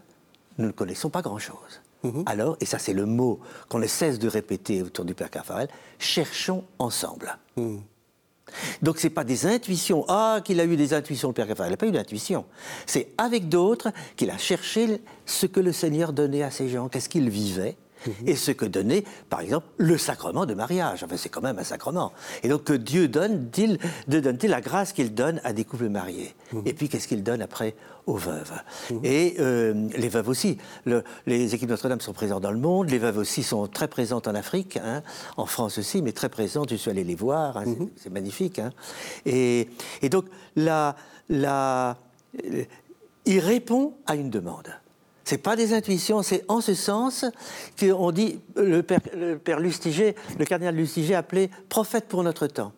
[0.58, 1.80] nous ne connaissons pas grand-chose.
[2.26, 5.68] Alors, et ça c'est le mot qu'on ne cesse de répéter autour du Père Caffarel,
[5.98, 7.38] cherchons ensemble.
[8.82, 10.04] Donc c'est pas des intuitions.
[10.08, 11.70] Ah, qu'il a eu des intuitions, le Père Caffarel.
[11.70, 12.44] Il n'a pas eu d'intuition.
[12.87, 17.08] C'est avec d'autres qu'il a cherché ce que le Seigneur donnait à ces gens, qu'est-ce
[17.08, 17.76] qu'ils vivaient.
[18.06, 18.28] Mhm.
[18.28, 21.02] Et ce que donnait, par exemple, le sacrement de mariage.
[21.04, 22.12] Enfin, c'est quand même un sacrement.
[22.42, 26.62] Et donc, que Dieu donne-t-il donne la grâce qu'il donne à des couples mariés mhm.
[26.66, 27.74] Et puis, qu'est-ce qu'il donne après
[28.06, 28.52] aux veuves
[28.90, 29.00] mhm.
[29.04, 30.58] Et euh, les veuves aussi.
[31.26, 32.90] les équipes Notre-Dame sont présentes dans le monde.
[32.90, 35.02] Les veuves aussi sont très présentes en Afrique, hein,
[35.36, 36.70] en France aussi, mais très présentes.
[36.70, 37.56] Je suis allé les voir.
[37.56, 37.64] Hein,
[37.96, 38.58] c'est magnifique.
[38.58, 38.70] Hein.
[39.26, 39.68] Et,
[40.00, 40.96] et, donc, la,
[41.28, 41.96] la,
[43.24, 44.68] il répond à une demande.
[45.24, 47.24] C'est pas des intuitions, c'est en ce sens
[47.78, 52.72] qu'on dit, le père, le père Lustiger, le cardinal Lustiger appelé prophète pour notre temps.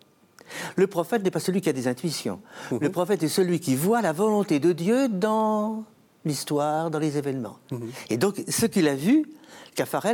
[0.77, 2.41] Le prophète n'est pas celui qui a des intuitions.
[2.71, 2.79] Mhm.
[2.83, 5.85] Le prophète est celui qui voit la volonté de Dieu dans
[6.25, 7.59] l'histoire, dans les événements.
[7.71, 7.91] Mhm.
[8.11, 9.25] Et donc, ce qu'il a vu,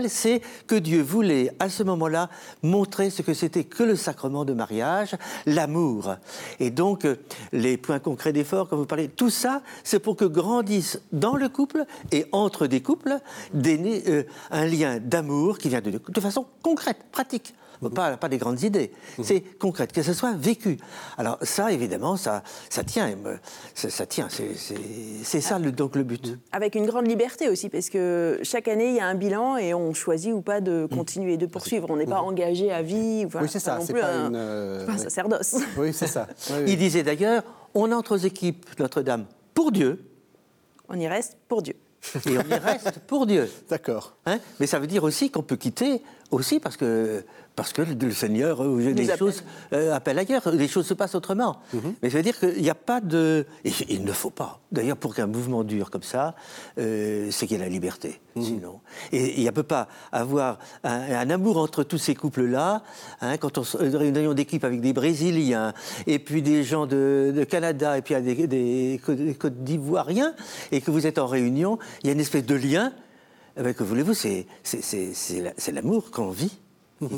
[0.09, 2.29] C'est que Dieu voulait à ce moment-là
[2.63, 6.17] montrer ce que c'était que le sacrement de mariage, l'amour.
[6.59, 7.17] Et donc, euh,
[7.53, 11.49] les points concrets d'effort, quand vous parlez, tout ça, c'est pour que grandisse dans le
[11.49, 13.19] couple et entre des couples
[13.55, 17.55] euh, un lien d'amour qui vient de façon concrète, pratique
[17.89, 18.93] pas, pas des grandes idées.
[19.19, 19.25] Mhm.
[19.25, 20.79] C'est concrète, que ce soit vécu.
[21.17, 23.09] Alors ça, évidemment, ça, ça tient.
[23.75, 24.29] Ça, tient.
[24.29, 26.39] C'est ça le, donc le but.
[26.53, 29.73] Avec une grande liberté aussi, parce que chaque année, il y a un bilan et
[29.73, 30.97] on choisit ou pas de mhm.
[30.97, 31.89] continuer, de poursuivre.
[31.91, 32.29] On n'est pas mhm.
[32.29, 33.27] engagé à vie.
[33.35, 33.79] oui, c'est ça.
[33.81, 35.57] C'est pas un, euh, sacerdoce.
[35.79, 36.27] Oui, c'est ça.
[36.67, 37.43] Il disait d'ailleurs,
[37.75, 40.05] on entre aux équipes Notre-Dame pour Dieu.
[40.89, 41.77] On y reste pour Dieu.
[42.27, 43.51] Et on y reste pour Dieu.
[43.71, 44.17] D'accord.
[44.27, 47.25] Hein Mais ça veut dire aussi qu'on peut quitter aussi parce que
[47.57, 49.43] parce que le Seigneur, euh, des choses
[49.75, 51.59] euh, appelle ailleurs, les choses se passent autrement.
[51.75, 51.95] Mhm.
[52.03, 53.45] Mais ça veut dire qu'il n'y a pas de...
[53.89, 54.61] il ne faut pas.
[54.73, 56.35] D'ailleurs, pour qu'un mouvement dure comme ça,
[56.79, 58.43] euh, c'est qu'il y a la liberté, mhm.
[58.43, 58.81] sinon.
[59.13, 62.83] Et il ne peut pas avoir un, amour entre tous ces couples-là,
[63.21, 65.75] hein, quand on une réunion d'équipe avec des Brésiliens,
[66.07, 70.35] et puis des gens de, Canada, et puis des, des, des Côtes d'Ivoiriens,
[70.73, 72.93] et que vous êtes en réunion, il y a une espèce de lien.
[73.61, 74.47] Eh ben, que voulez-vous, c'est
[75.71, 76.59] l'amour qu'on vit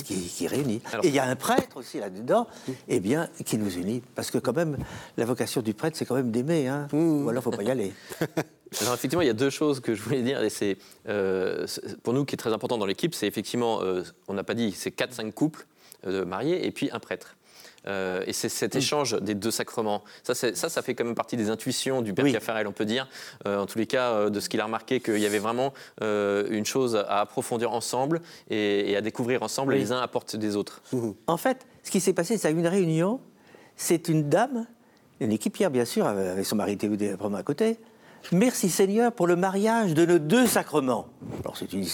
[0.04, 0.80] qui, réunit.
[1.04, 2.48] et il y a un prêtre aussi là-dedans,
[2.88, 4.02] eh bien, qui nous unit.
[4.16, 4.76] Parce que quand même,
[5.16, 6.66] la vocation du prêtre, c'est quand même d'aimer.
[6.66, 6.88] Hein.
[6.92, 6.98] Mmh.
[6.98, 7.92] Ou alors, il ne faut pas y aller.
[8.80, 10.78] Alors effectivement, il y a deux choses que je voulais dire, et c'est
[11.08, 11.66] euh,
[12.02, 14.72] pour nous qui est très important dans l'équipe, c'est effectivement, euh, on n'a pas dit,
[14.72, 15.66] c'est 4-5 couples
[16.06, 17.36] euh, mariés et puis un prêtre.
[17.86, 18.78] Euh, et c'est cet mm.
[18.78, 20.02] échange des deux sacrements.
[20.22, 22.32] Ça, ça, ça fait quand même partie des intuitions du Père oui.
[22.32, 23.08] Caffarel, on peut dire.
[23.46, 25.72] Euh, en tous les cas, euh, de ce qu'il a remarqué, qu'il y avait vraiment
[26.00, 29.74] une chose à approfondir ensemble et, à découvrir ensemble.
[29.74, 30.82] Les uns apportent des autres.
[30.92, 31.14] Mm-hmm.
[31.26, 33.20] En fait, ce qui s'est passé, c'est à une réunion,
[33.76, 34.66] c'est une dame,
[35.20, 37.78] une équipière bien sûr, avec son mari Théodé à côté,
[38.30, 41.06] Merci Seigneur pour le mariage de nos deux sacrements.
[41.40, 41.84] Alors c'est une,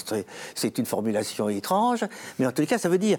[0.55, 2.05] c'est une formulation étrange,
[2.37, 3.17] mais en tout cas ça veut dire,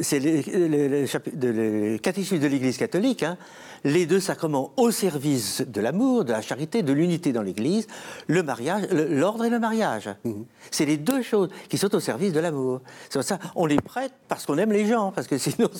[0.00, 3.38] c'est le, catéchisme de l'Église catholique, hein,
[3.84, 7.86] les deux sacrements au service de l'amour, de la charité, de l'unité dans l'Église,
[8.26, 10.10] le mariage, l'ordre et le mariage.
[10.24, 10.44] Mhm.
[10.70, 12.80] C'est les deux choses qui sont au service de l'amour.
[13.08, 15.70] C'est ça, on les prête parce qu'on aime les gens, parce que sinon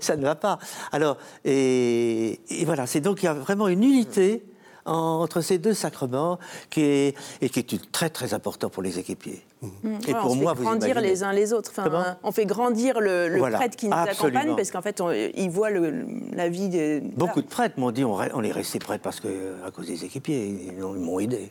[0.00, 0.58] ça ne va pas.
[0.92, 4.44] Alors, et, et voilà, c'est donc il y a vraiment une unité
[4.84, 6.38] entre ces deux sacrements
[6.70, 9.42] qui est, et qui est très très important pour les équipiers.
[9.60, 9.98] Mmh.
[10.08, 11.70] Et pour on moi, fait grandir les uns les autres.
[11.76, 15.02] Enfin, on fait grandir le, prêtre qui nous accompagne parce qu'en fait,
[15.36, 17.00] il voit la vie de.
[17.16, 19.28] Beaucoup de prêtres m'ont dit on, on est resté prêtres parce que
[19.64, 21.50] à cause des équipiers, ils m'ont aidé.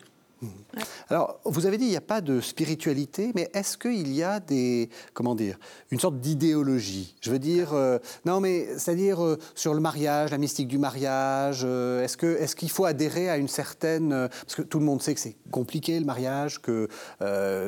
[1.09, 4.39] Alors, vous avez dit il n'y a pas de spiritualité, mais est-ce qu'il y a
[4.39, 5.59] des, comment dire,
[5.91, 7.15] une sorte d'idéologie?
[7.21, 11.61] Je veux dire, euh, non, mais c'est-à-dire euh, sur le mariage, la mystique du mariage,
[11.63, 15.01] euh, est-ce que, est-ce qu'il faut adhérer à une certaine, parce que tout le monde
[15.01, 16.87] sait que c'est compliqué le mariage, que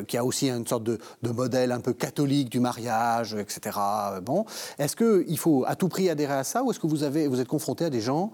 [0.07, 3.77] qu'il y a aussi une sorte de, de, modèle un peu catholique du mariage, etc.
[4.21, 4.45] Bon,
[4.79, 7.39] est-ce qu'il faut à tout prix adhérer à ça, ou est-ce que vous avez, vous
[7.39, 8.31] êtes confronté à des gens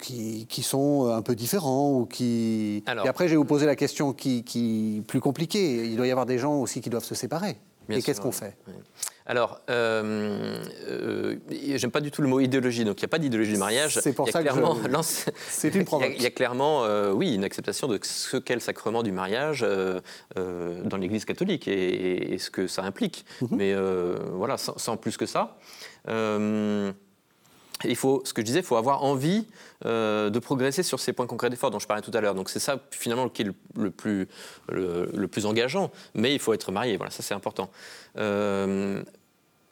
[0.00, 2.84] qui, qui, sont un peu différents ou qui.
[2.86, 5.86] Et après, je vais vous poser la question qui, qui plus compliquée.
[5.86, 7.56] Il doit y avoir des gens aussi qui doivent se séparer.
[7.88, 8.56] et qu'est-ce qu'on fait?
[9.28, 11.36] Alors, euh, euh,
[11.76, 13.98] j'aime pas du tout le mot idéologie, donc il n'y a pas d'idéologie du mariage.
[14.02, 16.14] C'est pour ça clairement, que c'est une provoque.
[16.16, 19.62] Il y, a clairement, euh, oui, une acceptation de ce qu'est le sacrement du mariage
[19.68, 20.00] euh,
[20.84, 23.26] dans l'Église catholique et, ce que ça implique.
[23.42, 23.48] Mhm.
[23.52, 23.74] Mais
[24.32, 25.58] voilà, sans, sans, plus que ça
[27.84, 29.46] il faut, ce que je disais, il faut avoir envie
[29.86, 32.34] euh, de progresser sur ces points concrets d'effort dont je parlais tout à l'heure.
[32.34, 34.28] Donc c'est ça finalement qui est le, plus,
[34.68, 35.90] le, plus engageant.
[36.14, 37.70] Mais il faut être marié, voilà, ça c'est important.
[38.18, 39.02] Euh,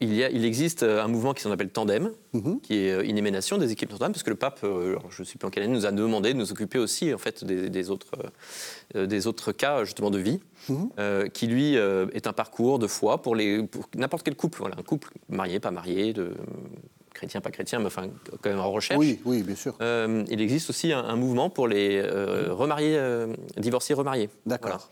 [0.01, 2.61] il, y a, il, existe un mouvement qui s'en appelle Tandem, mhm.
[2.61, 5.38] qui est une émanation des équipes Notre-Dame, parce que le pape, euh, je ne sais
[5.38, 8.12] plus en quelle année, nous a demandé de nous occuper aussi en fait, des, autres,
[8.95, 11.31] des autres cas justement de vie, mhm.
[11.31, 13.37] qui lui est un parcours de foi pour,
[13.71, 16.35] pour n'importe quel couple, voilà, un couple marié, pas marié, de,
[17.17, 18.09] chrétiens, pas chrétiens, mais enfin
[18.41, 18.99] quand même en recherche.
[18.99, 19.75] Oui, oui, bien sûr.
[19.81, 24.29] Euh, il existe aussi un, un mouvement pour les euh, remariés, euh, divorcés remariés.
[24.45, 24.89] D'accord.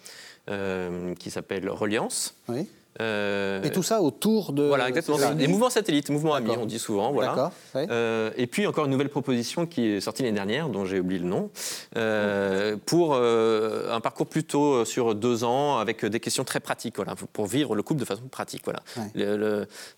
[0.47, 0.59] Voilà.
[0.61, 2.35] Euh, qui s'appelle Reliance.
[2.49, 2.69] Oui.
[3.01, 4.63] Euh, Et tout ça autour de.
[4.63, 5.19] Voilà, exactement.
[5.19, 5.35] ça.
[5.35, 7.13] Des mouvements satellites, mouvements amis, on dit souvent.
[7.13, 7.51] Voilà.
[7.75, 7.83] Oui.
[7.91, 11.21] Euh, et puis encore une nouvelle proposition qui est sortie l'année dernière, dont j'ai oublié
[11.21, 11.51] le nom,
[11.97, 17.15] euh, pour euh, un parcours plutôt sur deux ans avec des questions très pratiques, voilà,
[17.33, 18.63] pour vivre le couple de façon pratique.
[18.65, 18.81] Voilà.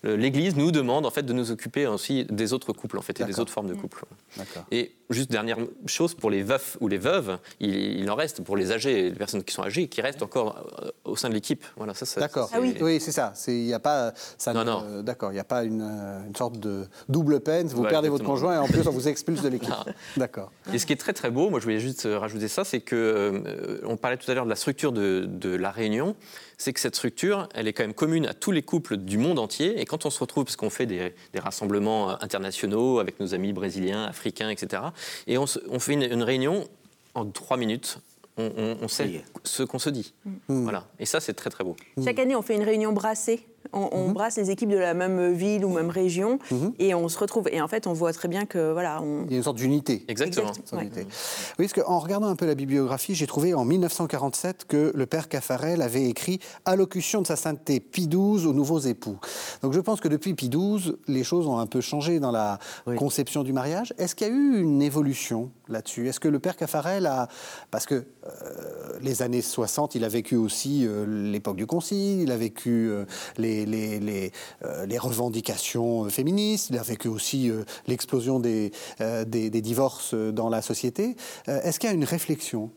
[0.03, 3.23] L'Église nous demande en fait de nous occuper aussi des autres couples en fait et
[3.25, 4.03] des autres formes de couples.
[4.37, 4.63] D'accord.
[4.71, 8.57] Et juste dernière chose pour les veufs ou les veuves, il, il en reste pour
[8.57, 10.65] les âgés, les personnes qui sont âgées, qui restent encore
[11.05, 11.65] au sein de l'équipe.
[11.77, 12.49] Voilà, ça, ça- D'accord.
[12.53, 12.73] Ah oui.
[12.87, 13.31] Oui, c'est ça.
[13.35, 14.13] C'est- Il n'y a pas.
[14.37, 14.83] Ça Non, ne- non.
[14.85, 15.31] euh, D'accord.
[15.31, 17.67] Il n'y a pas une, euh, une sorte de double peine.
[17.67, 19.73] Vous Ouais, perdez votre conjoint et en plus on vous expulse de l'équipe.
[20.17, 20.51] D'accord.
[20.73, 22.79] Et ce qui est très très beau, moi je voulais juste euh, rajouter ça, c'est
[22.81, 26.15] que euh, on parlait tout à l'heure de la structure de, de la Réunion,
[26.57, 29.37] c'est que cette structure, elle est quand même commune à tous les couples du monde
[29.39, 29.79] entier.
[29.79, 33.53] Et quand on se retrouve, parce qu'on fait des, des rassemblements internationaux avec nos amis
[33.53, 34.81] brésiliens, africains, etc.
[35.27, 36.67] Et on, se- on fait une, une réunion
[37.13, 37.99] en trois minutes.
[38.37, 39.21] On, on- on sait Oui.
[39.43, 40.13] ce qu'on se dit.
[40.47, 40.87] Voilà.
[40.99, 41.75] Et ça, c'est très très beau.
[42.03, 43.45] Chaque année, on fait une réunion brassée.
[43.73, 44.13] On, Mhm.
[44.13, 46.39] brasse les équipes de la même ville ou même région
[46.79, 47.49] et on se retrouve.
[47.51, 49.25] Et en fait, on voit très bien que voilà, on.
[49.25, 50.05] Il y a une sorte d'unité.
[50.07, 50.47] Exactement.
[50.49, 50.67] Exact.
[50.67, 50.83] Sans Ouais.
[50.83, 51.01] unité.
[51.59, 55.27] Oui, parce qu'en regardant un peu la bibliographie, j'ai trouvé en 1947 que le père
[55.27, 59.17] Caffarel avait écrit Allocution de sa sainteté Pie XII aux nouveaux époux.
[59.61, 62.59] Donc je pense que depuis Pie XII, les choses ont un peu changé dans la
[62.87, 62.95] Oui.
[62.95, 63.93] conception du mariage.
[63.97, 66.07] Est-ce qu'il y a eu une évolution là-dessus?
[66.07, 67.27] Est-ce que le père Caffarel a.
[67.69, 72.31] Parce que euh, les années 60, il a vécu aussi euh, l'époque du Concile, il
[72.31, 73.05] a vécu euh,
[73.37, 74.31] les, les, les,
[74.65, 80.13] euh, les revendications euh, féministes, il a vécu aussi euh, l'explosion des, des, des divorces
[80.13, 81.15] dans la société.
[81.47, 82.69] Est-ce qu'il y a une réflexion?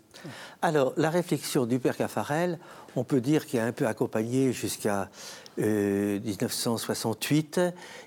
[0.63, 2.59] Alors, la réflexion du père Caffarel,
[2.97, 5.09] on peut dire qu'il a un peu accompagné jusqu'à
[5.59, 7.61] euh, 1968,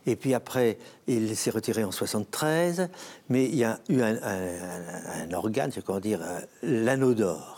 [0.06, 2.90] et puis après, il s'est retiré en 73,
[3.30, 6.22] mais il y a eu un, un- un organe, c'est comment dire,
[6.62, 7.56] l'anneau d'or.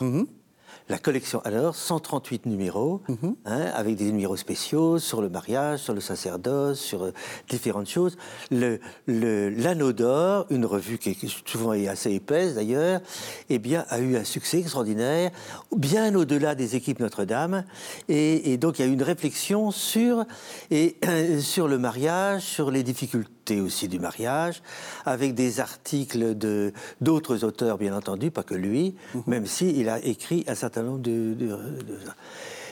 [0.88, 3.02] La collection alors 138 numéros
[3.45, 7.12] hein, avec des numéros spéciaux sur le mariage, sur le sacerdoce, sur euh,
[7.50, 8.17] différentes choses.
[8.52, 13.02] Le l'anneau d'or, une revue qui est souvent est assez épaisse d'ailleurs,
[13.50, 15.32] eh bien a eu un succès extraordinaire,
[15.76, 17.63] bien au-delà des équipes Notre-Dame,
[18.08, 20.24] et, et donc il y a eu une réflexion sur
[20.69, 20.98] et
[21.39, 24.62] sur le mariage, sur les difficultés aussi du mariage,
[25.05, 28.95] avec des articles de d'autres auteurs bien entendu, pas que lui,
[29.27, 31.99] même si il a écrit un certain nombre de, de- de-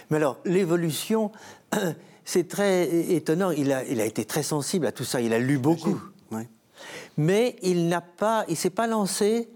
[0.10, 1.32] mais alors l'évolution.
[2.26, 3.52] C'est très étonnant.
[3.52, 5.20] Il a, il a été très sensible à tout ça.
[5.20, 6.48] Il a lu beaucoup Ouais.
[7.18, 9.50] mais il n'a pas, il s'est pas lancé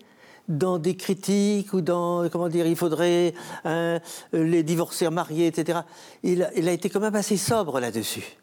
[0.50, 4.02] dans des critiques ou dans comment dire, il faudrait hein,
[4.34, 5.80] les divorcer mariés, etc.
[6.24, 8.38] Il a, il a été quand même assez sobre là-dessus.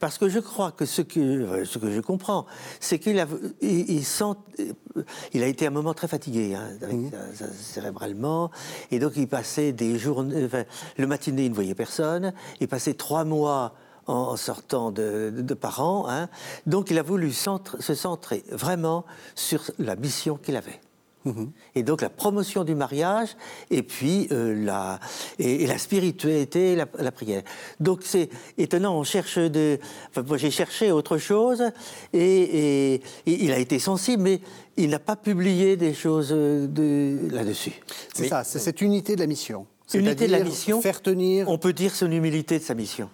[0.00, 2.46] Parce que je crois que ce que, euh, ce que je comprends,
[2.80, 3.26] c'est qu'il a,
[3.60, 4.34] il, il sent,
[5.32, 6.96] il a été un moment très fatigué, hein, avec
[7.34, 8.50] sa- cérébralement,
[8.90, 10.64] et donc il passait des journées, enfin,
[10.98, 13.74] le matinée il ne voyait personne, il passait trois mois
[14.06, 16.28] en, en sortant de, de, de parents, hein.
[16.66, 19.04] donc il a voulu centre- se centrer vraiment
[19.34, 20.80] sur la mission qu'il avait.
[21.74, 23.36] Et donc la promotion du mariage
[23.70, 25.00] et puis euh, la,
[25.38, 27.42] et, et la spiritualité, la, la prière.
[27.80, 29.78] Donc c'est étonnant, on cherche de...
[30.10, 31.62] Enfin, moi j'ai cherché autre chose
[32.12, 34.40] et, et- et il a été sensible, mais
[34.76, 37.72] il n'a pas publié des choses euh, de, là-dessus.
[38.14, 39.66] C'est Mais- ça, c'est cette unité de la mission.
[39.94, 40.80] Unité de la mission.
[40.82, 43.08] Faire tenir On peut dire son humilité de sa mission,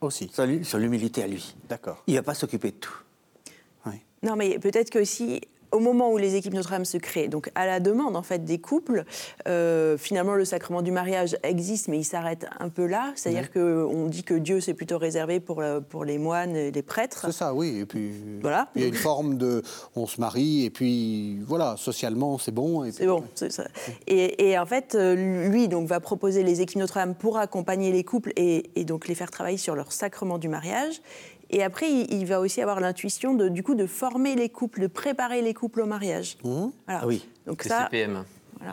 [0.00, 0.30] aussi.
[0.32, 1.54] son son humilité à lui.
[1.68, 2.02] D'accord.
[2.06, 2.96] Il ne va pas s'occuper de tout.
[3.86, 3.94] Oui.
[4.22, 5.40] Non, mais peut-être que aussi.
[5.72, 8.58] Au moment où les équipes Notre-Dame se créent, donc à la demande en fait des
[8.58, 9.04] couples,
[9.46, 13.12] euh, finalement le sacrement du mariage existe, mais il s'arrête un peu là.
[13.16, 16.82] C'est-à-dire que qu'on dit que Dieu c'est plutôt réservé pour, pour les moines et les
[16.82, 17.26] prêtres.
[17.26, 17.78] C'est ça, oui.
[17.80, 18.68] Et puis, Voilà.
[18.74, 19.62] il y a une forme de.
[19.96, 22.84] On se marie, et puis, voilà, socialement, c'est bon.
[22.84, 23.64] et C'est bon, c'est ça.
[24.06, 28.04] Et, et en fait, euh, lui donc va proposer les équipes Notre-Dame pour accompagner les
[28.04, 31.00] couples et, et donc les faire travailler sur leur sacrement du mariage.
[31.50, 34.80] Et après, il, il va aussi avoir l'intuition de du coup de former les couples,
[34.82, 36.36] de préparer les couples au mariage.
[36.42, 36.70] Voilà.
[36.88, 37.26] Ah oui.
[37.46, 38.24] Donc Les ça, CPM.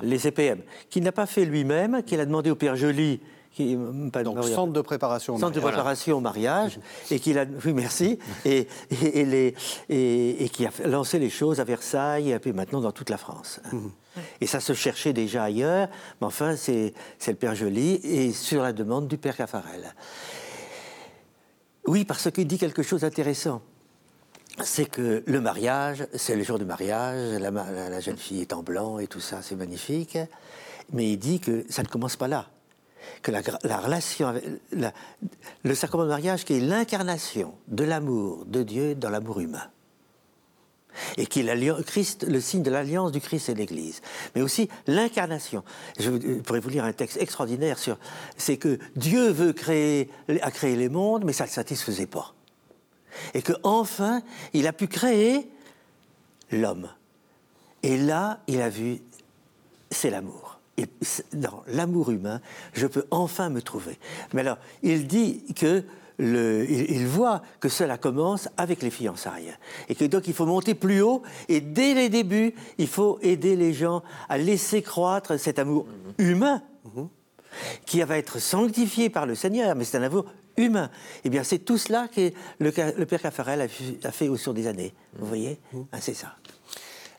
[0.02, 0.60] Les CPM,
[0.90, 3.20] qu'il n'a pas fait lui-même, qu'il a demandé au Père Joly,
[3.52, 3.78] qui,
[4.12, 4.54] pas de Donc, mariage.
[4.56, 5.36] centre de préparation.
[5.36, 5.74] au centre de mariage.
[5.76, 6.80] préparation au mariage,
[7.12, 9.56] et qu'il a, oui merci, et, et, et les,
[9.88, 13.18] et, et qui a lancé les choses à Versailles et puis maintenant dans toute la
[13.18, 13.62] France.
[13.72, 13.78] hein.
[14.42, 15.88] Et ça se cherchait déjà ailleurs,
[16.20, 19.94] mais enfin c'est c'est le Père Joly et sur la demande du Père Caffarel.
[21.88, 23.62] Oui, parce qu'il dit quelque chose d'intéressant.
[24.64, 29.00] C'est que le mariage, c'est le jour du mariage, la, jeune fille est en blanc
[29.00, 30.18] et tout ça, c'est magnifique.
[30.94, 32.48] Mais il dit que ça ne commence pas là.
[33.22, 34.44] Que la, la relation, avec,
[35.64, 39.70] le sacrement du mariage qui est l'incarnation de l'amour de Dieu dans l'amour humain.
[41.18, 44.02] Et qui est le signe de l'alliance du Christ et de l'Église,
[44.36, 45.64] mais aussi l'incarnation.
[46.00, 47.98] Je pourrais vous lire un texte extraordinaire sur,
[48.38, 50.10] c'est que Dieu veut créer,
[50.42, 52.34] a créé les mondes, mais ça ne le satisfaisait pas,
[53.34, 54.22] et que enfin
[54.54, 55.50] il a pu créer
[56.52, 56.90] l'homme.
[57.84, 59.00] Et là, il a vu,
[59.92, 60.60] c'est l'amour.
[60.78, 60.88] Et
[61.34, 62.42] dans l'amour humain,
[62.74, 63.98] je peux enfin me trouver.
[64.34, 65.84] Mais alors, il dit que
[66.20, 69.54] il, voit que cela commence avec les fiançailles.
[69.90, 73.56] Et que donc il faut monter plus haut et dès les débuts, il faut aider
[73.56, 76.62] les gens à laisser croître cet amour humain
[77.86, 80.26] qui va être sanctifié par le Seigneur, mais c'est un amour
[80.58, 80.90] humain.
[81.24, 82.72] Eh bien, c'est tout cela que le,
[83.06, 83.62] Père Caffarel
[84.04, 84.94] a, fait au cours des années.
[85.18, 85.60] Vous voyez
[85.92, 86.36] ah, C'est ça.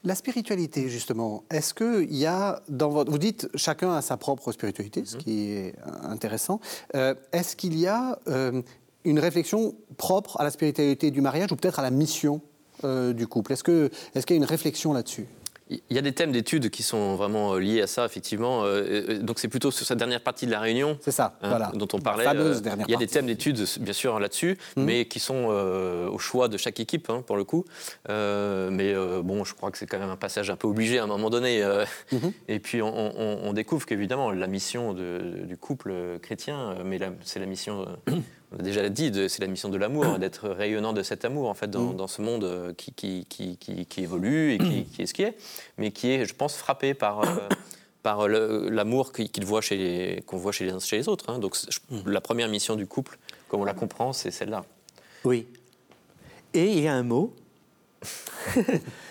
[0.05, 3.11] La spiritualité, justement, est-ce qu'il y a dans votre...
[3.11, 5.23] Vous dites chacun a sa propre spiritualité, ce mhm.
[5.23, 6.61] qui est intéressant.
[6.95, 8.63] Euh, est-ce qu'il y a euh,
[9.07, 12.42] une réflexion propre à la spiritualité du mariage ou peut-être à la mission
[12.85, 13.53] euh, du couple?
[13.53, 15.27] Est-ce qu'il est qu'il y a une réflexion là-dessus?
[15.69, 18.62] Il y a des thèmes d'études qui sont vraiment euh, liés à ça, effectivement.
[18.62, 21.73] Euh, donc c'est plutôt sur cette dernière partie de la réunion ça, hein, voilà.
[21.75, 22.25] dont on parlait.
[22.25, 24.85] il y a des thèmes d'études, bien sûr, là-dessus, mhm.
[24.85, 27.64] mais qui sont au choix de chaque équipe, hein, pour le coup.
[28.09, 31.09] mais bon, je crois que c'est quand même un passage un peu obligé à un
[31.09, 31.64] moment donné.
[32.12, 32.33] Mhm.
[32.49, 37.87] Et puis on, découvre qu'évidemment, la mission du couple chrétien, mais c'est la mission
[38.57, 41.55] on a déjà dit, c'est la mission de l'amour, d'être rayonnant de cet amour en
[41.55, 42.09] fait dans, mm.
[42.09, 45.37] ce monde euh, qui, qui, évolue et qui, est ce qui est,
[45.79, 47.49] mais qui est, je pense, frappé par, euh,
[48.03, 51.31] par l'amour qu'on voit, chez les, voit chez les uns chez les autres.
[51.31, 51.38] Hein.
[51.38, 51.57] Donc
[51.90, 52.09] mm.
[52.09, 54.64] la première mission du couple, comme on la comprend, c'est celle-là.
[55.25, 55.47] Oui.
[56.55, 57.35] Et il y a un mot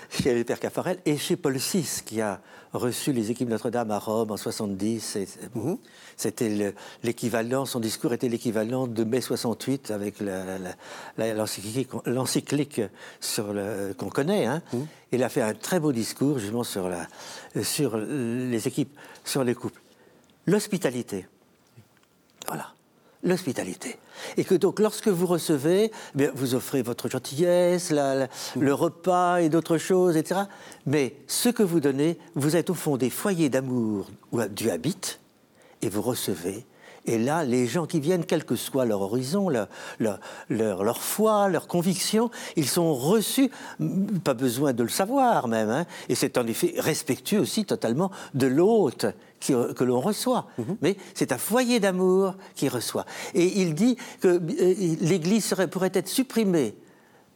[0.10, 2.42] chez le père Caffarel et chez Paul VI qui a
[2.76, 5.18] reçu les équipes Notre-Dame à Rome en 70.
[5.56, 5.78] Mhm.
[6.18, 10.16] C'était l'équivalent, son discours était l'équivalent de mai 68 avec
[11.18, 12.82] l'encyclique
[13.98, 14.46] qu'on connaît.
[14.46, 14.62] Hein.
[14.74, 14.88] Mhm.
[15.12, 17.08] Il a fait un très beau discours justement sur, la,
[17.64, 19.82] sur les équipes, sur les couples.
[20.46, 21.28] L'hospitalité.
[22.48, 22.75] Voilà
[23.26, 23.98] l'hospitalité.
[24.38, 29.78] Et que donc, lorsque vous recevez, eh vous offrez votre gentillesse, le repas et d'autres
[29.78, 30.42] choses, etc.
[30.86, 35.20] Mais ce que vous donnez, vous êtes au fond des foyers d'amour où Dieu habite,
[35.82, 36.66] et vous recevez.
[37.06, 39.68] Et là, les gens qui viennent, quel que soit leur horizon, leur,
[40.50, 43.50] leur, foi, leur conviction, ils sont reçus,
[44.24, 45.70] pas besoin de le savoir même.
[45.70, 45.86] Hein.
[46.10, 49.06] et c'est en effet respectueux aussi totalement de l'hôte
[49.40, 50.48] que l'on reçoit.
[50.58, 50.78] Mhm.
[50.82, 53.06] Mais c'est un foyer d'amour qui reçoit.
[53.34, 56.76] Et il dit que euh, l'Église pourrait être supprimée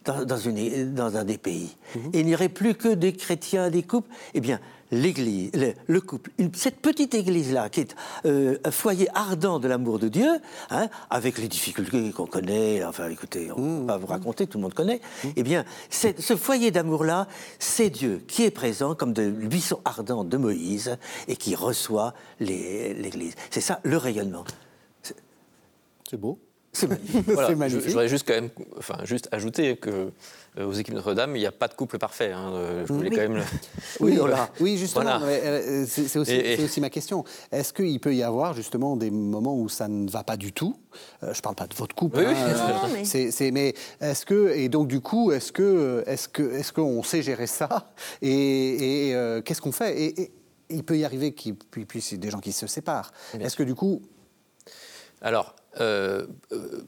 [0.06, 1.76] dans, une, dans un des pays.
[1.96, 2.10] Mhm.
[2.14, 4.10] Et il n'y aurait plus que des chrétiens, des couples.
[4.34, 4.60] Eh bien,
[4.92, 5.52] l'Église,
[5.88, 10.30] le, couple, cette petite Église-là, qui est euh, un foyer ardent de l'amour de Dieu,
[10.70, 14.64] hein, avec les difficultés qu'on connaît, enfin écoutez, on ne va vous raconter, tout le
[14.64, 15.02] monde connaît,
[15.36, 17.28] eh bien, ce foyer d'amour-là,
[17.60, 20.98] c'est Dieu qui est présent comme de buisson ardent de Moïse
[21.28, 23.36] et qui reçoit l'Église.
[23.50, 24.44] C'est ça le rayonnement.
[26.10, 26.40] C'est beau.
[26.72, 26.88] C'est
[27.56, 27.82] magnifique.
[27.84, 30.12] Je, voudrais juste quand même, enfin, juste ajouter que
[30.58, 32.32] euh, aux équipes Notre-Dame, il n'y a pas de couple parfait.
[32.32, 33.16] Hein, euh, je voulais oui.
[33.16, 33.36] quand même.
[33.36, 33.44] Le...
[34.00, 34.20] Oui,
[34.60, 35.20] oui, justement.
[35.24, 37.24] Euh, c'est aussi, ma question.
[37.52, 40.76] Est-ce qu'il peut y avoir justement des moments où ça ne va pas du tout?
[41.22, 42.20] Je ne parle pas de votre couple.
[42.20, 43.52] Hein, mais...
[43.52, 47.48] mais est-ce que et donc du coup, est-ce que est-ce que est-ce qu'on sait gérer
[47.48, 47.92] ça?
[48.22, 49.14] Et,
[49.46, 50.02] qu'est-ce qu'on fait?
[50.02, 50.32] Et,
[50.72, 53.12] il peut y arriver qu'il puisse y des gens qui se séparent.
[53.40, 54.02] Est-ce que du coup
[55.22, 56.82] alors, euh, euh,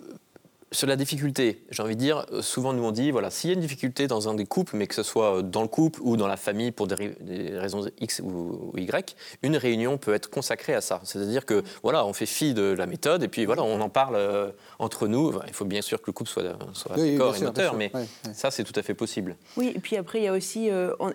[0.74, 3.56] sur la difficulté, j'ai envie de dire, souvent nous on dit, voilà, s'il y a
[3.56, 6.28] une difficulté dans un des couples, mais que ce soit dans le couple ou dans
[6.28, 7.14] la famille pour des,
[7.58, 11.02] raisons X ou, Y, une réunion peut être consacrée à ça.
[11.04, 14.16] C'est-à-dire que, voilà, on fait fi de la méthode et puis voilà, on en parle
[14.16, 15.34] euh, entre nous.
[15.46, 17.92] il faut bien sûr que le couple soit, soit d'accord et moteur, mais
[18.34, 19.36] ça c'est tout à fait possible.
[19.58, 20.70] Oui, et puis après il y a aussi,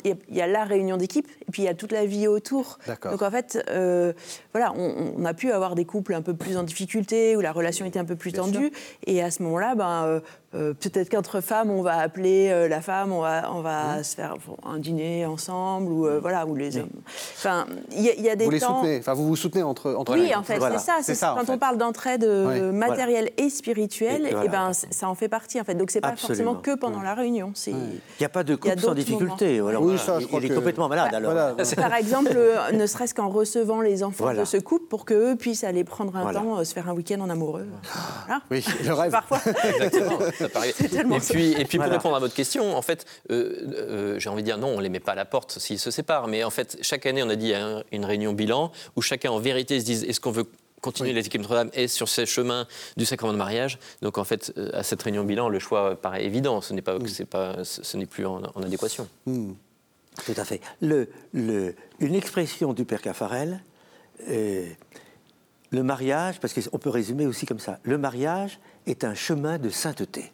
[0.05, 2.79] il y a la réunion d'équipe et puis il y a toute la vie autour.
[3.05, 3.59] Donc en fait,
[4.53, 7.87] voilà, on, a pu avoir des couples un peu plus en difficulté où la relation
[7.87, 8.71] était un peu plus tendue
[9.07, 10.21] et à ce moment-là, ben,
[10.57, 14.03] euh, euh, peut-être qu'entre femmes, on va appeler euh, la femme, on va, on va
[14.03, 16.88] se faire un dîner ensemble, ou voilà, ou les hommes.
[17.37, 20.35] Enfin, il y, a des vous les soutenez, enfin, vous vous soutenez entre, entre Oui,
[20.35, 20.61] en fait,
[21.03, 21.37] c'est ça.
[21.38, 22.25] quand on parle d'entraide
[22.73, 25.75] matérielle et spirituelle, et, eh ben, ça en fait partie, en fait.
[25.75, 27.53] Donc, c'est pas forcément que pendant la réunion.
[27.66, 27.75] Il
[28.21, 29.61] n'y a pas de couple sans difficulté.
[29.61, 31.57] oui, ça, je crois il est complètement malade, bah, alors.
[31.77, 32.37] Par exemple,
[32.73, 36.33] ne serait-ce qu'en recevant les enfants de ce couple pour qu'eux puissent aller prendre un
[36.33, 37.66] temps, se faire un week-end en amoureux.
[38.51, 39.12] Oui, le rêve.
[39.12, 39.40] Parfois.
[41.17, 44.43] Et puis, et puis pour répondre à votre question, en fait, euh, euh, j'ai envie
[44.43, 46.29] de dire non, on ne les met pas à la porte s'ils se séparent.
[46.29, 47.53] Mais en fait, chaque année, on a dit
[47.93, 50.47] une réunion bilan où chacun en vérité se dise est-ce qu'on veut
[50.83, 52.67] continuer équipes Notre-Dame est sur ce chemin
[52.97, 53.79] du sacrement de mariage?
[54.03, 56.61] Donc en fait, euh, à cette réunion bilan, le choix paraît évident.
[56.61, 59.09] Ce n'est pas, c'est pas, ce n'est plus en, en adéquation.
[60.25, 60.61] Tout à fait.
[60.81, 63.61] Le, le- une expression du père Caffarel,
[64.29, 64.67] euh,
[65.71, 69.69] le mariage, parce qu'on peut résumer aussi comme ça, le mariage est un chemin de
[69.69, 70.33] sainteté.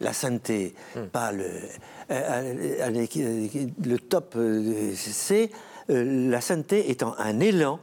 [0.00, 0.74] La sainteté,
[1.12, 1.64] pas le, euh,
[2.10, 2.76] euh,
[3.16, 4.36] euh, le top,
[4.94, 5.50] c'est
[5.90, 7.80] euh, la sainteté étant un élan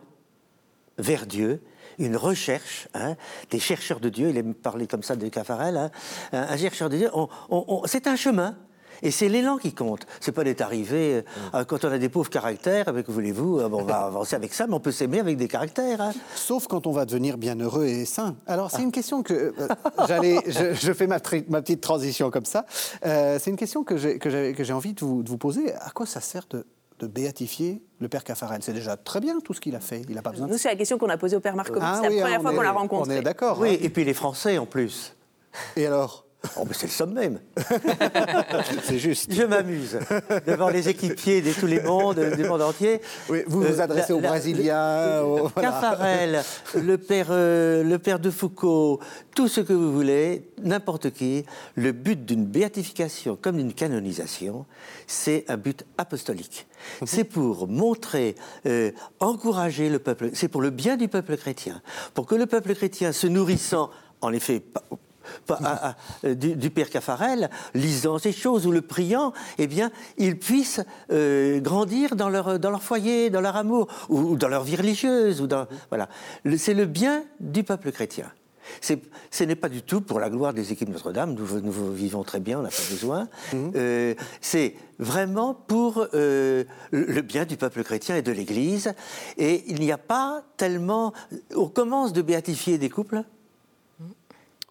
[0.98, 1.62] vers Dieu,
[2.00, 3.16] une recherche, hein,
[3.50, 5.92] des chercheurs de Dieu, il aime parler comme ça de Caffarel, hein,
[6.32, 7.10] un, chercheur de Dieu,
[7.86, 8.58] c'est un chemin.
[9.04, 10.06] Et c'est l'élan qui compte.
[10.20, 11.22] C'est pas d'être arrivé euh,
[11.56, 14.36] euh, quand on a des pauvres caractères, avec que voulez-vous, euh, bon, on va avancer
[14.36, 16.02] avec ça, mais on peut s'aimer avec des caractères.
[16.02, 16.12] hein.
[16.36, 18.36] Sauf quand on va devenir bienheureux et saint.
[18.48, 19.34] Alors, c'est une question que.
[19.60, 19.68] euh,
[20.08, 22.66] j'allais, je, je fais ma, tri- ma petite transition comme ça.
[23.06, 25.38] Euh, c'est une question que j'ai, que j'ai, que j'ai envie de vous, de vous
[25.38, 25.74] poser.
[25.74, 26.66] À quoi ça sert de,
[27.00, 28.62] de béatifier le père Caffarel?
[28.62, 30.04] C'est déjà très bien tout ce qu'il a fait.
[30.10, 31.82] Il n'a pas besoin de Nous, c'est la question qu'on a posée au père Marcovic.
[31.84, 33.14] Ah c'est oui, la première on fois est- qu'on l'a rencontré.
[33.16, 33.58] On est d'accord.
[33.60, 33.78] Oui, hein.
[33.82, 35.16] et puis les Français en plus.
[35.76, 36.26] Et alors?
[36.58, 37.40] Oh, mais c'est le somme même.
[38.84, 39.32] C'est juste.
[39.32, 40.00] Je m'amuse
[40.48, 43.00] devant les équipiers de tous les mondes, du monde entier.
[43.30, 45.18] Oui, vous vous Euh, adressez aux la- Brésiliens.
[45.18, 45.70] le- aux- voilà.
[45.70, 46.44] Caffarel,
[46.76, 49.00] le père, euh, le père de Foucault,
[49.36, 54.66] tout ce que vous voulez, n'importe qui, le but d'une béatification comme d'une canonisation,
[55.06, 56.66] c'est un but apostolique.
[57.06, 58.36] C'est pour montrer,
[58.66, 61.82] euh, encourager le peuple, c'est pour le bien du peuple chrétien,
[62.16, 64.64] pour que le peuple chrétien se nourrissant, en effet,
[65.50, 65.96] à- à-
[66.26, 70.82] euh, du, du Père Caffarel, lisant ces choses ou le priant, eh bien, ils puissent
[71.12, 74.76] euh, grandir dans leur, dans leur foyer, dans leur amour, ou, ou dans leur vie
[74.76, 75.42] religieuse.
[75.42, 76.10] Ou dans, voilà.
[76.58, 78.32] C'est le bien du peuple chrétien.
[78.80, 82.40] Ce n'est pas du tout pour la gloire des équipes Notre-Dame, nous, nous vivons très
[82.40, 83.28] bien, on n'a pas besoin.
[83.54, 88.94] Euh, C'est vraiment pour euh, le bien du peuple chrétien et de l'Église.
[89.38, 91.12] Et il n'y a pas tellement...
[91.56, 93.24] On commence de béatifier des couples,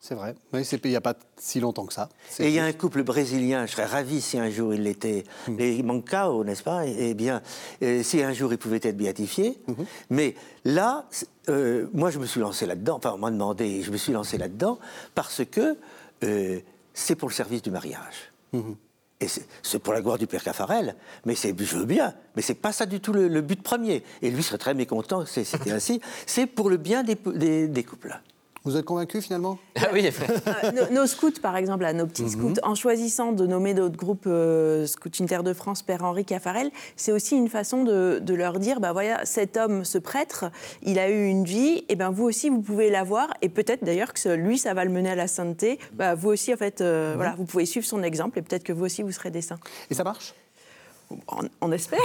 [0.02, 0.34] C'est vrai.
[0.54, 2.08] Oui, il n'y a pas si longtemps que ça.
[2.38, 5.24] Et il y a un couple brésilien, je serais ravi si un jour il l'était,
[5.46, 6.86] les Mancao, n'est-ce pas?
[6.86, 7.42] Eh bien,
[7.82, 9.58] euh, si un jour il pouvait être béatifié.
[10.08, 10.34] Mais
[10.64, 11.06] là,
[11.50, 14.12] euh, moi je me suis lancé là-dedans, enfin on m'a demandé, et je me suis
[14.14, 14.78] lancé là-dedans
[15.14, 15.76] parce que
[16.24, 16.60] euh,
[16.94, 18.32] c'est pour le service du mariage.
[19.20, 20.96] Et c'est- pour la gloire du Père Caffarel,
[21.26, 24.02] mais c'est, je veux bien, mais c'est pas ça du tout le, le but premier.
[24.22, 26.00] Et lui serait très mécontent c'est- c'était ainsi.
[26.24, 28.18] C'est pour le bien des, des- des couples.
[28.64, 32.28] Vous êtes convaincu finalement Ah oui, Euh, nos, nos scouts, par exemple, là, nos petits
[32.28, 36.70] scouts, en choisissant de nommer notre groupe euh, Scout Inter de France, Père Henri Caffarel,
[36.96, 40.44] c'est aussi une façon de, de leur dire, bah voilà, cet homme, ce prêtre,
[40.82, 44.12] il a eu une vie, et ben vous aussi, vous pouvez l'avoir, et peut-être d'ailleurs
[44.12, 45.78] que ce- lui, ça va le mener à la sainteté.
[45.94, 48.72] Bah, vous aussi, en fait, euh, voilà, vous pouvez suivre son exemple, et peut-être que
[48.74, 49.58] vous aussi, vous serez des saints.
[49.90, 50.34] Et ça marche?
[51.10, 51.18] On,
[51.60, 51.98] on espère.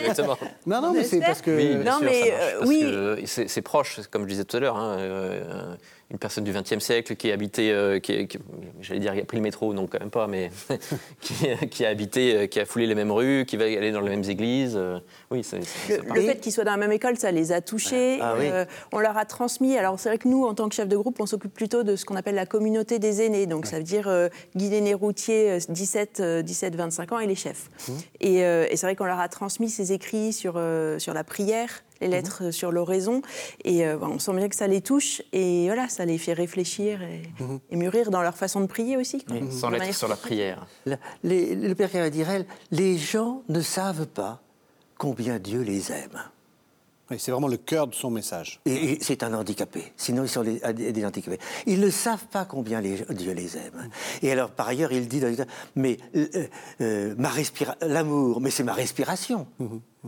[0.00, 0.36] exactement.
[0.66, 1.50] Non, non, On mais c'est parce que.
[1.56, 3.22] Oui, Non, sûr, mais, euh, oui.
[3.26, 4.76] c'est proche, comme je disais tout à l'heure.
[4.76, 5.74] hein, euh,
[6.10, 8.38] une personne du XXe siècle qui a habité, euh, qui, qui-
[8.80, 10.50] j'allais dire, qui a pris le métro, non, quand même pas, mais
[11.20, 11.34] qui,
[11.70, 14.10] qui a habité, euh, qui a foulé les mêmes rues, qui va aller dans les
[14.10, 14.74] mêmes églises.
[14.76, 14.98] euh,
[15.30, 15.58] oui, c'est
[15.88, 18.18] Le, fait qu'ils soient dans la même école, ça les a touchés.
[18.20, 18.46] Ah oui.
[18.50, 19.76] Euh, on leur a transmis.
[19.78, 21.94] Alors c'est vrai que nous, en tant que chef de groupe, on s'occupe plutôt de
[21.94, 23.46] ce qu'on appelle la communauté des aînés.
[23.46, 27.26] Donc ça veut dire euh, guide aîné routier, euh, 17, euh, 17, 25 ans et
[27.28, 27.68] les chefs.
[28.20, 30.60] Et, euh, et c'est vrai qu'on leur a transmis ces écrits sur,
[30.98, 33.22] sur la prière, les lettres euh, sur l'oraison.
[33.64, 35.22] Et euh, on sent bien que ça les touche.
[35.32, 37.22] Et voilà, ça les fait réfléchir et,
[37.70, 39.24] et mûrir dans leur façon de prier aussi.
[39.24, 39.36] quoi.
[39.50, 40.66] Sans De lettre manière- sur la prière.
[40.86, 44.42] La- les- le Père Caradirel, les gens ne savent pas
[44.98, 46.22] combien Dieu les aime.
[47.10, 48.60] Oui, c'est vraiment le cœur de son message.
[48.66, 49.92] Et, et c'est un handicapé.
[49.96, 50.60] Sinon, ils sont des,
[51.04, 51.38] handicapés.
[51.66, 53.90] Ils ne savent pas combien les- Dieu les aime.
[54.22, 55.20] Et alors, par ailleurs, il dit,
[55.74, 56.46] mais euh,
[56.80, 57.30] euh, ma
[57.80, 59.46] l'amour, mais c'est ma respiration.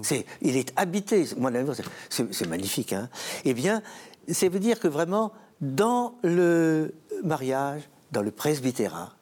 [0.03, 1.27] C'est, il est habité.
[1.37, 1.75] Moi, l'amour,
[2.09, 2.93] c'est magnifique.
[2.93, 3.09] Hein
[3.45, 3.83] eh bien,
[4.29, 6.95] ça veut dire que vraiment, dans le
[7.25, 7.83] mariage,
[8.13, 9.13] dans le presbytérat,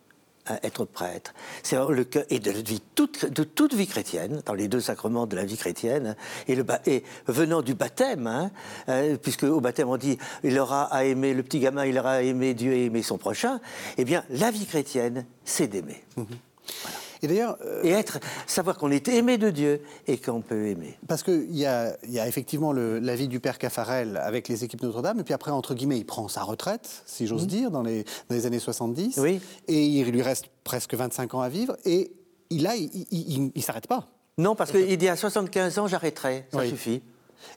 [0.62, 1.32] être prêtre,
[1.62, 5.26] c'est le cœur, et de, vie toute, de toute vie chrétienne, dans les deux sacrements
[5.26, 6.16] de la vie chrétienne,
[6.48, 8.50] et, le, ba- et venant du baptême, hein,
[8.88, 12.12] euh, puisque au baptême on dit il aura à aimer le petit gamin, il aura
[12.12, 13.60] à aimer Dieu et aimer son prochain,
[13.98, 16.02] eh bien la vie chrétienne, c'est d'aimer.
[17.22, 20.98] Et d'ailleurs, euh, Et être, savoir qu'on est aimé de Dieu et qu'on peut aimer.
[21.06, 24.48] parce qu'il y a, il y a effectivement le- la vie du père Caffarel avec
[24.48, 27.70] les équipes Notre-Dame, et puis après, entre guillemets, il prend sa retraite, si j'ose dire,
[27.70, 29.16] dans les, dans les années 70.
[29.16, 29.22] Mhm.
[29.22, 29.40] Oui.
[29.68, 32.12] Et il lui reste presque 25 ans à vivre, et
[32.50, 34.08] il, là, il ne s'arrête pas.
[34.38, 36.70] Non, parce qu'il dit à 75 ans, j'arrêterai, ça Oui.
[36.70, 37.02] suffit.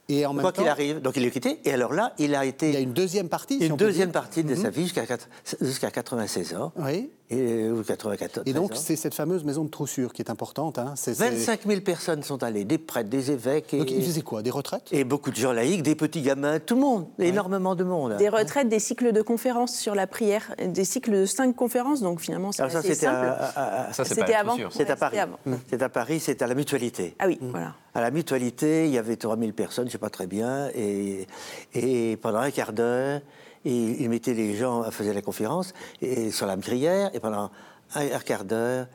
[0.07, 2.45] Et en même Quoi qu'il arrive, donc il est quitté, et alors là, il a
[2.45, 2.70] été...
[2.70, 3.57] il y a une deuxième partie.
[3.59, 5.28] si une deuxième partie de sa vie jusqu'à quatre-
[5.59, 6.72] jusqu'à 96 ans.
[6.78, 7.09] Oui.
[7.34, 8.44] Et, ou 94.
[8.48, 8.84] Et donc, 13 ans.
[8.86, 10.78] c'est cette fameuse maison de troussure qui est importante.
[10.80, 10.94] hein.
[10.96, 13.74] C'est- c'est- 25 000 personnes sont allées, des prêtres, des évêques.
[13.74, 14.88] Et, Donc, ils faisaient quoi Des retraites?
[14.92, 18.18] Et beaucoup de gens laïcs, des petits gamins, tout le monde, énormément de monde.
[18.18, 22.20] Des retraites, des cycles de conférences sur la prière, des cycles de cinq conférences, donc
[22.20, 23.26] finalement c'est Alors ça, assez c'était simple.
[23.26, 24.56] à, à- à- Ça, c'est C'était pas avant.
[24.72, 25.18] c'est à Ouais, Paris.
[25.18, 25.38] c'était avant.
[25.70, 27.16] C'est à Paris, c'est à la mutualité.
[27.20, 27.74] Ah oui, voilà.
[27.96, 31.28] À la mutualité, il y avait 3000 personnes, je ne sais pas très bien, et,
[31.74, 33.22] et pendant un quart d'heure,
[33.66, 37.51] il, il mettait les gens, faisait la conférence et, sur la prière, et pendant
[37.95, 38.88] un, quart d'heure,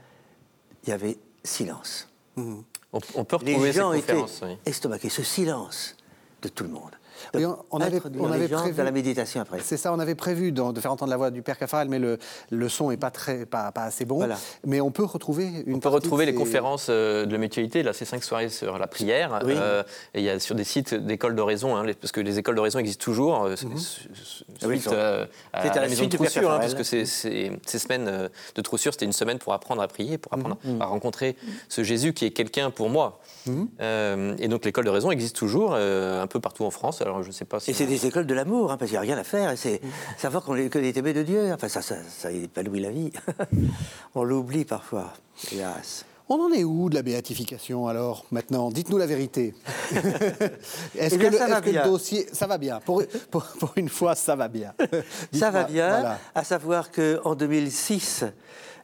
[0.84, 2.08] il y avait silence.
[2.36, 4.40] On, on peut Les retrouver ces gens étaient conférences.
[4.42, 4.56] oui.
[4.64, 5.96] estomaqués, ce silence
[6.42, 6.97] de tout le monde.
[7.34, 9.58] Oui, on- on avait- on prévu- dans la méditation après.
[9.62, 12.18] C'est ça, on avait prévu de faire entendre la voix du Père Caffarel, mais le,
[12.50, 14.16] le son n'est pas, très, pas, pas assez bon.
[14.16, 14.36] Voilà.
[14.66, 17.38] Mais on peut retrouver une On peut retrouver de les ces- conférences euh, de la
[17.38, 19.40] mutualité, là, c'est cinq soirées sur la prière.
[19.44, 19.54] Oui.
[19.56, 19.82] euh,
[20.14, 22.78] et il y a sur des sites d'écoles d'oraison, hein, parce que les écoles d'oraison
[22.78, 23.54] existent toujours, euh,
[24.66, 28.28] oui, à, C'est à la, maison suite de troussure, hein, parce que ces semaines euh,
[28.54, 30.80] de troussure, c'était une semaine pour apprendre à prier, pour apprendre Mhm.
[30.82, 31.36] à rencontrer
[31.68, 33.20] ce Jésus qui est quelqu'un pour moi.
[33.46, 33.68] Mhm.
[33.80, 37.02] Euh, et donc l'école d'oraison existe toujours, euh, un peu partout en France.
[37.08, 37.70] Alors je ne sais pas si.
[37.70, 39.50] Et c'est des écoles de l'amour, hein, parce qu'il n'y a rien à faire.
[39.50, 39.80] et C'est
[40.16, 41.52] savoir qu'on est que des aimés de Dieu.
[41.52, 43.10] Enfin, ça, ça, ça épanouit la vie.
[44.14, 45.12] On l'oublie parfois,
[45.52, 46.04] hélas.
[46.30, 48.70] On en est où de la béatification alors maintenant?
[48.70, 49.54] Dites-nous la vérité.
[50.94, 52.26] Est-ce Eh bien, que, le, ça va est-ce que le dossier.
[52.32, 52.80] Ça va bien?
[52.80, 54.74] Pour, pour- pour une fois, ça va bien.
[55.32, 56.18] Ça va bien, voilà.
[56.34, 58.24] à savoir qu'en 2006,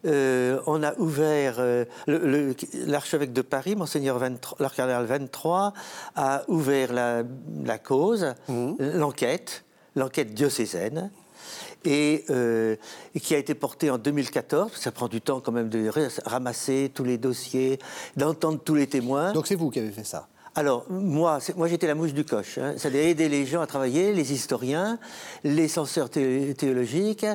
[0.07, 1.85] euh, on a ouvert, euh,
[2.87, 5.73] l'archevêque de Paris, Monseigneur 23, leur cardinal 23,
[6.17, 7.23] a ouvert la,
[7.65, 8.75] la cause, Mmh.
[8.95, 9.65] l'enquête,
[9.97, 11.11] l'enquête diocésaine,
[11.85, 12.77] et euh,
[13.15, 14.73] et qui a été portée en 2014.
[14.75, 15.91] Ça prend du temps quand même de
[16.25, 17.79] ramasser tous les dossiers,
[18.17, 19.33] d'entendre tous les témoins.
[19.33, 20.29] Donc c'est vous qui avez fait ça?
[20.57, 22.59] Alors, moi, j'étais la mouche du coche.
[22.59, 22.75] Hein.
[22.77, 25.01] Ça a aidé les gens à travailler, les historiens,
[25.43, 27.27] les censeurs thé- théologiques.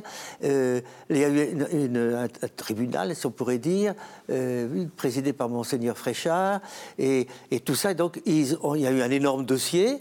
[0.44, 3.94] Euh, il y a eu une- une- un, un tribunal, si on pourrait dire,
[4.30, 6.62] euh, présidé par Monseigneur Fréchard.
[6.98, 9.98] Et, et tout ça, donc, ils il y a eu un énorme dossier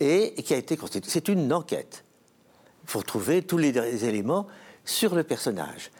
[0.00, 1.10] et, et qui a été constitué.
[1.10, 2.04] C'est une enquête.
[2.84, 4.46] Il faut trouver tous les éléments
[4.84, 5.90] sur le personnage.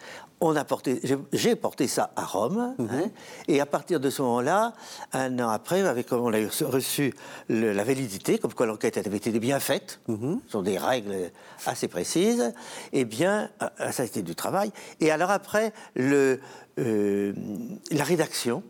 [0.43, 1.01] On a porté,
[1.35, 3.11] j'ai- porté ça à Rome, hein,
[3.47, 4.73] et à partir de ce moment-là,
[5.13, 7.13] un an après, avec, on a reçu
[7.49, 10.15] le- la validité, comme quoi l'enquête avait été bien faite, ce
[10.49, 11.15] sont des règles
[11.67, 12.55] assez précises,
[12.95, 14.73] et bien, euh, ça a été du travail.
[15.01, 16.41] Et alors après, le,
[16.79, 17.35] euh,
[17.91, 18.63] la rédaction,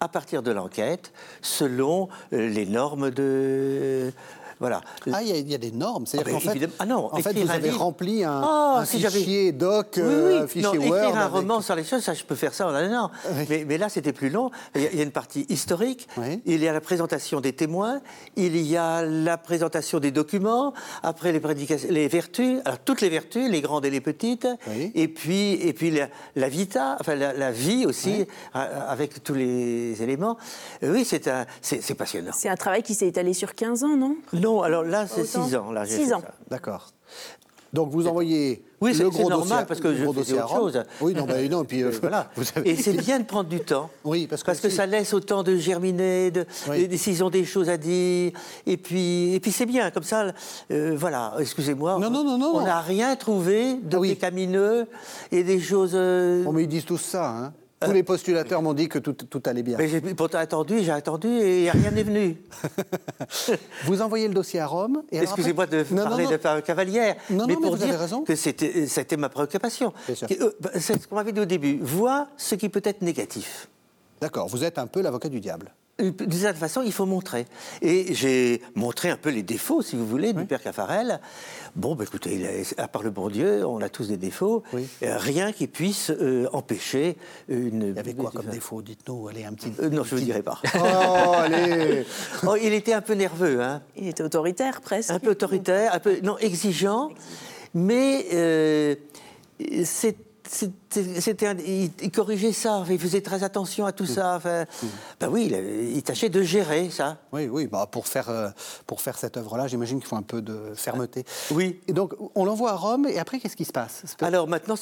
[0.00, 4.10] à partir de l'enquête, selon euh, les normes de...
[4.62, 4.80] Voilà.
[5.12, 6.06] Ah, il y, a- il y a des normes.
[6.06, 6.72] C'est-à-dire Ah, ben, qu'en fait, évidemment.
[6.78, 7.80] Ah non, en fait, vous un avez livre.
[7.80, 10.42] rempli un, Oh, un si fichier doc, Oui, euh, oui.
[10.44, 10.98] un fichier non, Word.
[11.02, 13.10] Écrire un avec- roman sur les choses, ça, je peux faire ça en un an.
[13.34, 13.44] Oui.
[13.50, 14.50] Mais, mais là, c'était plus long.
[14.76, 16.40] Il y, a, il y a une partie historique, Oui.
[16.46, 18.00] il y a la présentation des témoins,
[18.36, 23.08] il y a la présentation des documents, après les, prédications, les vertus, alors toutes les
[23.08, 24.92] vertus, les grandes et les petites, Oui.
[24.94, 28.26] et puis, et puis la, la vita, enfin la, la vie aussi, Oui.
[28.56, 30.36] euh, avec tous les éléments.
[30.84, 32.32] Euh, Oui, c'est un- c'est c'est passionnant.
[32.34, 34.16] C'est un travail qui s'est étalé sur 15 ans, non?
[34.32, 35.72] Non, alors là, c'est Autant 6 ans.
[35.72, 36.20] Là, j'ai Six fait ans.
[36.20, 36.34] ça.
[36.50, 36.88] D'accord.
[37.72, 40.12] Donc vous envoyez Oui, c'est le c'est gros normal dossier, parce que le je gros
[40.12, 40.84] faisais autre chose.
[41.00, 42.28] Oui, non, ben, non, puis euh, Voilà.
[42.36, 43.88] vous avez- Et c'est bien de prendre du temps.
[44.04, 46.98] Oui, parce que parce que si- ça laisse autant de germiner, de, Oui.
[46.98, 48.32] s'ils ont des choses à dire.
[48.66, 50.32] Et puis, et puis c'est bien, comme ça,
[50.70, 51.98] euh, voilà, excusez-moi.
[51.98, 54.10] Non, non, non, non, On n'a rien trouvé de Ah oui.
[54.10, 54.86] pécamineux
[55.30, 55.92] et des choses.
[55.94, 57.26] euh, Bon, mais ils disent tous ça.
[57.26, 57.54] Hein.
[57.84, 59.76] Tous les postulateurs m'ont dit que tout, tout allait bien.
[59.78, 62.36] mais j'ai pourtant attendu, j'ai attendu et rien n'est venu.
[63.84, 65.02] Vous envoyez le dossier à Rome.
[65.10, 66.30] et Excusez-moi de après- Non, non, parler non.
[66.30, 68.22] de par- cavalière, Non, mais non, mais pour vous avez dire raison.
[68.22, 69.92] que c'était ma préoccupation.
[70.10, 71.78] Euh, bah, C'est ce qu'on m'avait dit au début.
[71.82, 73.68] Vois ce qui peut être négatif.
[74.20, 75.72] D'accord, vous êtes un peu l'avocat du diable.
[76.02, 77.46] Euh, D'une certaine façon, il faut montrer.
[77.80, 81.20] Et j'ai montré un peu les défauts, si vous voulez, du père Caffarel.
[81.76, 84.62] Bon, bah, écoutez, il a- à part le bon Dieu, on a tous des défauts.
[84.72, 84.86] Oui.
[85.02, 87.16] Euh, rien qui puisse euh, empêcher
[87.48, 87.88] une.
[87.90, 89.72] Il y avait quoi comme défaut Dites-nous, allez, un petit.
[89.80, 90.60] Euh, Non, je ne vous dirai pas.
[90.74, 92.04] Oh, allez
[92.46, 95.10] Oh, il était un peu nerveux, hein Il était autoritaire presque.
[95.10, 97.10] un peu autoritaire, un peu non exigeant,
[97.74, 98.94] mais euh,
[99.84, 100.16] c'est-
[100.48, 104.36] c'était, il, il corrigeait ça, il faisait très attention à tout ça.
[104.36, 104.64] Enfin,
[105.20, 107.18] ben oui, il, il tâchait de gérer ça.
[107.32, 108.48] Oui, oui, bah, pour, faire, euh,
[108.86, 111.24] pour faire cette œuvre-là, j'imagine qu'il faut un peu de fermeté.
[111.50, 111.80] Oui.
[111.88, 114.02] Et donc, on l'envoie à Rome, et après, qu'est-ce qui se passe?
[114.20, 114.74] Alors maintenant,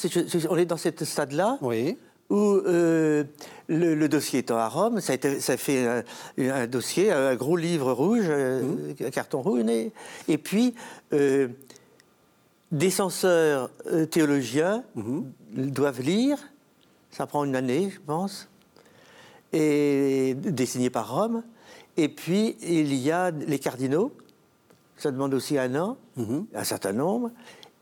[0.49, 1.97] on est dans ce stade-là Oui.
[2.29, 3.23] où euh,
[3.67, 6.03] le, le dossier étant à Rome, ça, a été- ça fait un,
[6.39, 9.05] un dossier, un gros livre rouge, euh, Mmh.
[9.05, 9.91] un carton rouge, et,
[10.27, 10.73] et puis
[11.13, 11.47] euh,
[12.71, 15.21] des censeurs euh, théologiens Mmh.
[15.71, 16.37] doivent lire,
[17.11, 18.47] ça prend une année, je pense,
[19.53, 21.43] et dessiné par Rome,
[21.97, 24.11] et puis il y a les cardinaux,
[24.97, 26.39] ça demande aussi un an, Mmh.
[26.55, 27.31] un certain nombre,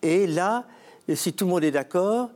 [0.01, 0.65] et là,
[1.13, 2.29] si tout le monde est d'accord,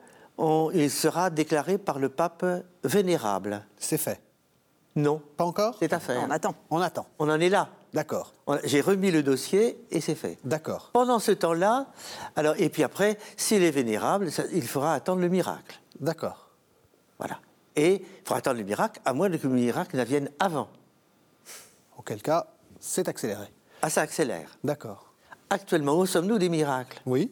[0.73, 2.45] il sera déclaré par le pape
[2.83, 3.65] vénérable.
[3.77, 4.19] C'est fait.
[4.95, 5.77] Non, Pas encore?
[5.79, 6.23] C'est à faire.
[6.27, 6.55] On attend.
[6.69, 7.07] On attend.
[7.17, 7.69] On en est là.
[7.93, 8.33] D'accord.
[8.63, 10.37] J'ai remis le dossier et c'est fait.
[10.43, 10.89] D'accord.
[10.93, 11.87] Pendant ce temps-là,
[12.35, 15.79] alors et puis après, s'il est vénérable, ça- il faudra attendre le miracle.
[15.99, 16.49] D'accord.
[17.19, 17.39] Voilà.
[17.75, 20.69] Et il faudra attendre le miracle, à moins que le miracle n'advienne avant.
[21.97, 22.47] Auquel cas,
[22.79, 23.45] c'est accéléré.
[23.81, 24.49] Ah, ça accélère.
[24.63, 25.13] D'accord.
[25.49, 26.99] Actuellement, où sommes-nous des miracles?
[27.05, 27.29] Oui.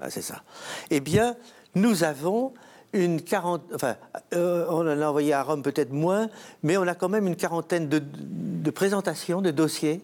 [0.00, 0.42] Ah, C'est ça.
[0.90, 1.36] Eh bien,
[1.74, 2.52] nous avons
[2.94, 3.96] une quarantaine, enfin,
[4.32, 6.28] euh, on en a envoyé à Rome peut-être moins,
[6.62, 10.00] mais on a quand même une quarantaine de, de présentations, de dossiers.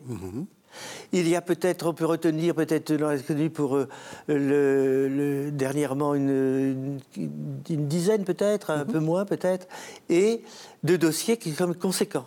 [1.12, 3.16] Il y a peut-être, on peut retenir peut-être dans
[3.52, 3.88] pour euh,
[4.28, 9.66] le, le- dernièrement une, une- une dizaine peut-être, un peu moins peut-être,
[10.08, 10.42] et
[10.84, 12.26] de dossiers qui sont conséquents.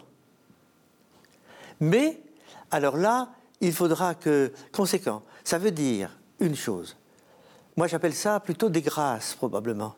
[1.80, 2.20] Mais,
[2.72, 3.30] alors là,
[3.62, 4.52] il faudra que.
[4.72, 6.10] Conséquent, ça veut dire
[6.40, 6.98] une chose.
[7.78, 9.96] Moi, j'appelle ça plutôt des grâces, probablement.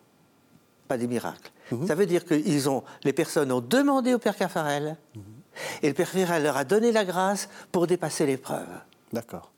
[0.87, 1.51] Pas des miracles.
[1.87, 4.97] Ça veut dire que ils ont, les personnes ont demandé au Père Caffarel,
[5.81, 8.67] et le Père Caffarel leur a donné la grâce pour dépasser l'épreuve.
[9.11, 9.51] D'accord.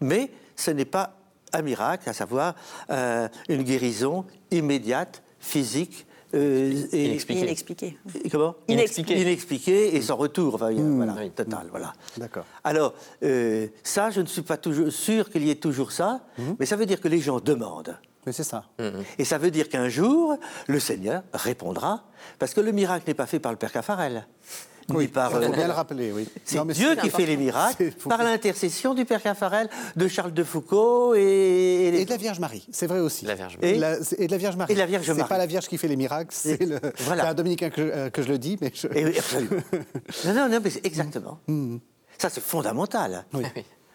[0.00, 1.14] Mais ce n'est pas
[1.52, 2.54] un miracle, à savoir
[2.90, 6.06] euh, une guérison immédiate, physique.
[6.34, 7.06] euh, et.
[7.06, 7.98] Inexpliqué.
[8.30, 9.20] comment Inexpliqué.
[9.20, 11.30] Inexpliqué et sans retour, enfin, a- voilà, Oui.
[11.30, 11.92] total, voilà.
[12.18, 12.44] D'accord.
[12.62, 16.20] Alors, euh, ça, je ne suis pas toujours sûr qu'il y ait toujours ça,
[16.60, 17.96] mais ça veut dire que les gens demandent.
[18.28, 18.64] Mais c'est ça.
[19.18, 22.04] Et ça veut dire qu'un jour, le Seigneur répondra,
[22.38, 24.26] parce que le miracle n'est pas fait par le Père Caffarel,
[24.90, 25.30] ni par...
[25.30, 26.28] il faut euh, bien le rappeler, oui.
[26.44, 30.34] c'est Dieu c'est- qui fait les C'est- miracles par l'intercession du Père Caffarel, de Charles
[30.34, 31.20] de Foucault et...
[31.20, 33.24] et les- Et de la Vierge Marie, c'est vrai aussi.
[33.24, 34.72] La Vierge Et- La- et de la Vierge Marie.
[34.72, 35.28] Et de la Vierge C'est Marie.
[35.30, 36.78] pas la Vierge qui fait les miracles, c'est le.
[36.98, 37.22] voilà.
[37.22, 38.88] C'est un dominicain que, je- euh, que je le dis, mais je.
[38.94, 39.62] Et oui, absolument.
[40.26, 41.38] non, non, non, mais c'est exactement.
[42.18, 43.24] Ça, c'est fondamental.
[43.32, 43.44] Oui.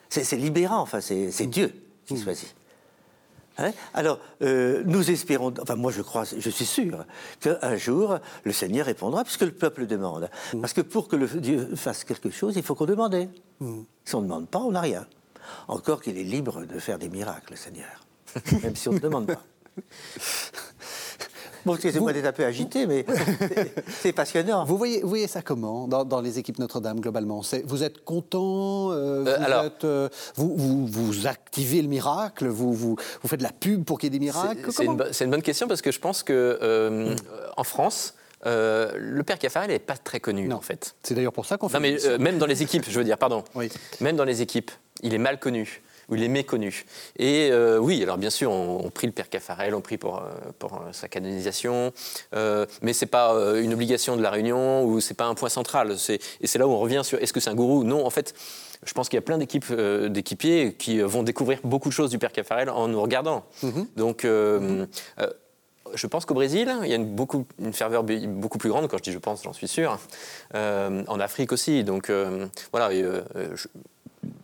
[0.09, 1.71] C'est c'est libérant, enfin, c'est c'est Dieu
[2.07, 2.55] qui choisit.
[3.57, 3.71] Hein?
[3.93, 7.05] Alors, euh, nous espérons, enfin moi je crois, je suis sûr,
[7.39, 10.29] qu'un jour le Seigneur répondra, puisque le peuple demande.
[10.59, 13.29] Parce que pour que le Dieu fasse quelque chose, il faut qu'on demande.
[14.05, 15.05] Si on ne demande pas, on n'a rien.
[15.67, 18.05] Encore qu'il est libre de faire des miracles, le Seigneur,
[18.63, 19.43] même si on ne demande pas.
[21.65, 23.05] Bon, excusez-moi d'être un peu agité, mais
[24.01, 24.65] c'est- passionnant.
[24.65, 27.41] Vous voyez, vous voyez ça comment dans, dans les équipes Notre-Dame globalement?
[27.65, 32.47] Vous êtes content euh, Euh, vous, alors- êtes, euh, vous, vous, vous activez le miracle
[32.47, 34.69] vous, vous, vous faites de la pub pour qu'il y ait des miracles?
[34.71, 37.15] C'est- une, bonne question parce que je pense que euh,
[37.57, 38.13] en France,
[38.45, 40.57] euh, le père Caffarel n'est pas très connu Non.
[40.57, 40.95] en fait.
[41.03, 41.77] C'est d'ailleurs pour ça qu'on fait.
[41.77, 43.43] Non, mais euh, même dans les équipes, je veux dire, pardon.
[43.55, 43.69] Oui.
[44.01, 46.85] Même dans les équipes, il est mal connu ou il est méconnu.
[47.17, 50.17] Et euh, oui, alors bien sûr, on, on prie le père Caffarel, on prie pour,
[50.17, 50.29] euh,
[50.59, 51.91] pour euh, sa canonisation,
[52.35, 55.95] euh, mais c'est pas une obligation de la réunion ou c'est pas un point central.
[56.41, 57.83] Et c'est là où on revient sur est-ce que c'est un gourou?
[57.83, 58.33] Non, en fait.
[58.85, 62.09] Je pense qu'il y a plein d'équipes, euh, d'équipiers qui vont découvrir beaucoup de choses
[62.09, 63.45] du Père Caffarel en nous regardant.
[63.95, 64.85] Donc, euh,
[65.21, 65.27] euh,
[65.93, 68.97] je pense qu'au Brésil, il y a une, beaucoup, une ferveur beaucoup plus grande, quand
[68.97, 69.97] je dis je pense, j'en suis sûr.
[70.53, 71.85] En Afrique aussi.
[71.85, 72.11] Donc
[72.73, 73.67] voilà, je-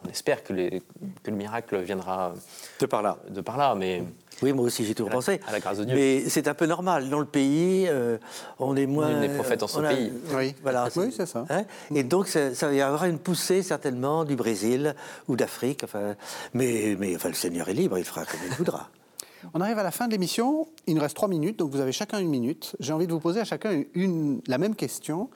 [0.06, 0.82] on espère que, les-
[1.24, 2.34] que le miracle viendra
[2.80, 3.18] De par là.
[3.30, 4.04] de par là, mais
[4.42, 5.40] Oui, moi aussi, j'ai toujours À la- pensé.
[5.48, 5.96] à la grâce de Dieu.
[5.96, 7.10] Mais c'est un peu normal.
[7.10, 8.18] Dans le pays, euh,
[8.58, 9.10] on est moins.
[9.10, 10.14] Nul n'est prophète en son on a- pays.
[10.34, 10.56] Oui.
[10.64, 10.88] Voilà.
[10.96, 11.46] Oui, c'est ça.
[11.50, 14.96] Hein Et donc, ça, y avoir une poussée, certainement, du Brésil
[15.28, 15.82] ou d'Afrique.
[15.84, 16.16] Enfin,
[16.54, 18.90] mais, mais enfin, le Seigneur est libre, il fera comme il voudra.
[19.54, 20.68] On arrive à la fin de l'émission.
[20.88, 22.76] Il nous reste trois minutes, donc vous avez chacun une minute.
[22.80, 25.30] J'ai envie de vous poser à chacun une, la même question.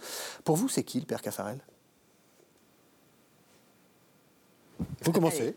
[0.46, 1.58] Pour vous, c'est qui le Père Caffarel
[5.02, 5.56] Vous commencez.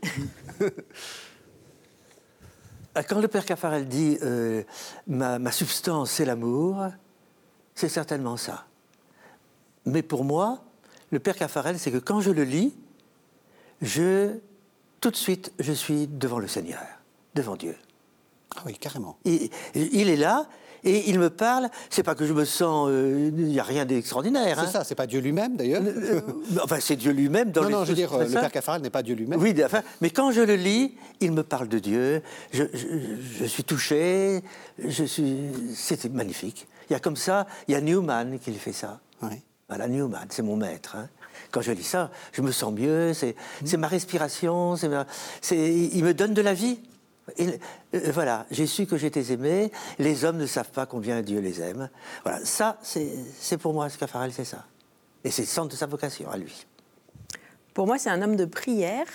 [2.95, 4.63] Ah, Quand le Père Caffarel dit euh,
[5.07, 6.87] ma, ma substance, c'est l'amour,
[7.75, 8.67] c'est certainement ça.
[9.85, 10.65] Mais pour moi,
[11.11, 12.75] le Père Caffarel, c'est que quand je le lis,
[13.83, 14.39] je,
[15.01, 16.81] tout de suite, je suis devant le Seigneur,
[17.35, 17.77] devant Dieu.
[18.57, 19.19] Ah oui, carrément.
[19.25, 20.49] Il, il est là
[20.87, 21.69] et il me parle.
[21.91, 22.89] C'est pas que je me sens.
[22.91, 24.57] euh, Il n'y a rien d'extraordinaire.
[24.61, 24.71] C'est hein.
[24.71, 25.83] ça, c'est pas Dieu lui-même d'ailleurs.
[25.85, 26.21] Euh,
[26.63, 28.31] enfin, c'est Dieu lui-même dans non, les non, je veux dire, euh, le.
[28.31, 29.41] Père Caffarel n'est pas Dieu lui-même.
[29.41, 32.23] Oui, enfin, mais quand je le lis, il me parle de Dieu.
[32.53, 32.87] Je, je-
[33.41, 34.43] je suis touché.
[34.79, 35.37] Je suis.
[35.75, 36.67] C'est magnifique.
[36.89, 37.47] Il y a comme ça.
[37.69, 39.01] Il y a Newman qui fait ça.
[39.23, 39.41] Oui.
[39.69, 40.95] Voilà, Newman, c'est mon maître.
[40.97, 41.09] hein.
[41.51, 43.13] Quand je lis ça, je me sens mieux.
[43.15, 43.35] C'est
[43.65, 44.77] c'est ma respiration.
[44.89, 45.07] ma-
[45.41, 46.79] c'est- il me donne de la vie.
[47.39, 47.49] Et,
[47.95, 49.73] euh, voilà, j'ai su que j'étais aimé.
[49.99, 51.91] Les hommes ne savent pas combien Dieu les aime.
[52.23, 54.65] Voilà, ça, c'est pour moi, Scafarel, c'est ça.
[55.25, 56.67] Et c'est le centre de sa vocation à lui.
[57.75, 59.07] Pour moi, c'est un homme de prière,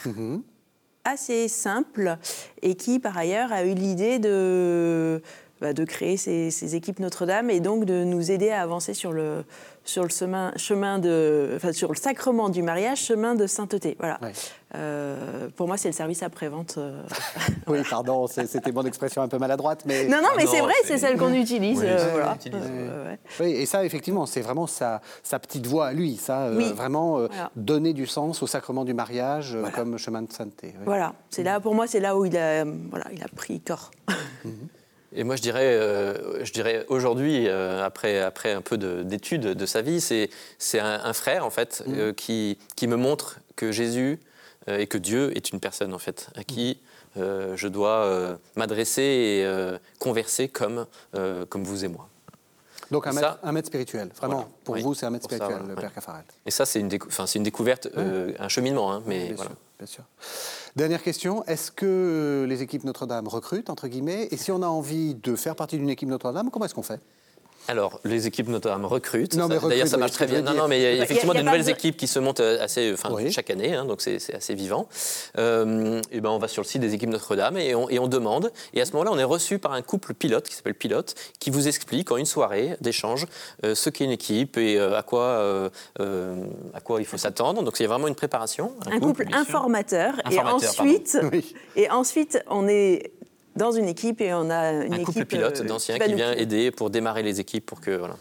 [1.04, 2.18] assez simple,
[2.62, 5.22] et qui, par ailleurs, a eu l'idée de
[5.62, 9.12] bah, de créer ces, ces équipes Notre-Dame et donc de nous aider à avancer sur
[9.14, 9.44] le,
[9.86, 13.96] sur le chemin, chemin de, enfin, sur le sacrement du mariage, chemin de sainteté.
[14.00, 14.18] Voilà.
[14.22, 14.32] Ouais.
[14.76, 16.76] Euh, pour moi, c'est le service après-vente.
[16.78, 17.04] euh.
[17.68, 20.08] Oui, pardon, c'était mon expression un peu maladroite, mais...
[20.08, 21.80] Non, non, mais c'est vrai, c'est- celle qu'on utilise.
[21.80, 22.30] Oui, euh, voilà.
[22.30, 22.60] qu'on utilise.
[22.70, 23.20] Euh, ouais.
[23.40, 26.72] Oui, et ça, effectivement, c'est vraiment sa, sa petite voix à lui, ça, euh, Oui.
[26.74, 27.52] vraiment euh, Voilà.
[27.56, 30.74] donner du sens au sacrement du mariage euh, comme chemin de sainteté.
[30.78, 30.84] oui.
[30.86, 33.92] Voilà, c'est là, pour moi, c'est là où il a, voilà, il a pris corps.
[35.14, 39.42] Et moi, je dirais, euh, je dirais aujourd'hui, euh, après, après un peu de- d'études
[39.42, 43.72] de, sa vie, c'est un, un frère, en fait, euh, qui, qui me montre que
[43.72, 44.20] Jésus
[44.68, 46.80] et que Dieu est une personne, en fait, à qui
[47.16, 50.86] je dois m'adresser et converser comme,
[51.50, 52.08] comme vous et moi.
[52.92, 54.50] Donc un maître, ça- un maître spirituel, vraiment, Voilà.
[54.66, 55.82] pour Oui, vous, c'est un maître ça, spirituel, voilà, le ouais.
[55.82, 56.24] Père Caffarel.
[56.46, 59.52] Et ça, c'est une, décou- découverte, euh, un cheminement, hein, mais bien, voilà.
[59.52, 60.06] sûr, bien.
[60.76, 65.16] Dernière question, est-ce que les équipes Notre-Dame recrutent, entre guillemets Et si on a envie
[65.16, 67.02] de faire partie d'une équipe Notre-Dame, comment est-ce qu'on fait?
[67.68, 69.36] Alors, les équipes Notre-Dame recrutent.
[69.36, 70.42] Non, mais Ça- D'ailleurs, ça marche très bien.
[70.42, 71.52] Non, non, mais il y a Il y a- effectivement il y a de pas
[71.52, 73.32] nouvelles de- équipes qui se montent euh, assez, enfin, Oui.
[73.32, 74.88] chaque année, hein, donc c'est c'est assez vivant.
[75.38, 78.08] Euh, et ben, on va sur le site des équipes Notre-Dame et on, et on
[78.08, 78.52] demande.
[78.74, 81.50] Et à ce moment-là, on est reçu par un couple pilote qui s'appelle Pilote, qui
[81.50, 83.26] vous explique en une soirée d'échange
[83.64, 86.44] euh, ce qu'est une équipe et euh, à quoi euh, euh,
[86.74, 87.62] à quoi il faut s'attendre.
[87.64, 88.74] Donc, il y a vraiment une préparation.
[88.92, 91.54] Un couple informateur, et Informateur, ensuite, Oui.
[91.76, 93.12] et ensuite, on est
[93.56, 96.32] dans une équipe et on a une Un équipe couple pilote euh, d'anciens qui vient
[96.34, 98.16] aider pour démarrer les équipes pour que voilà.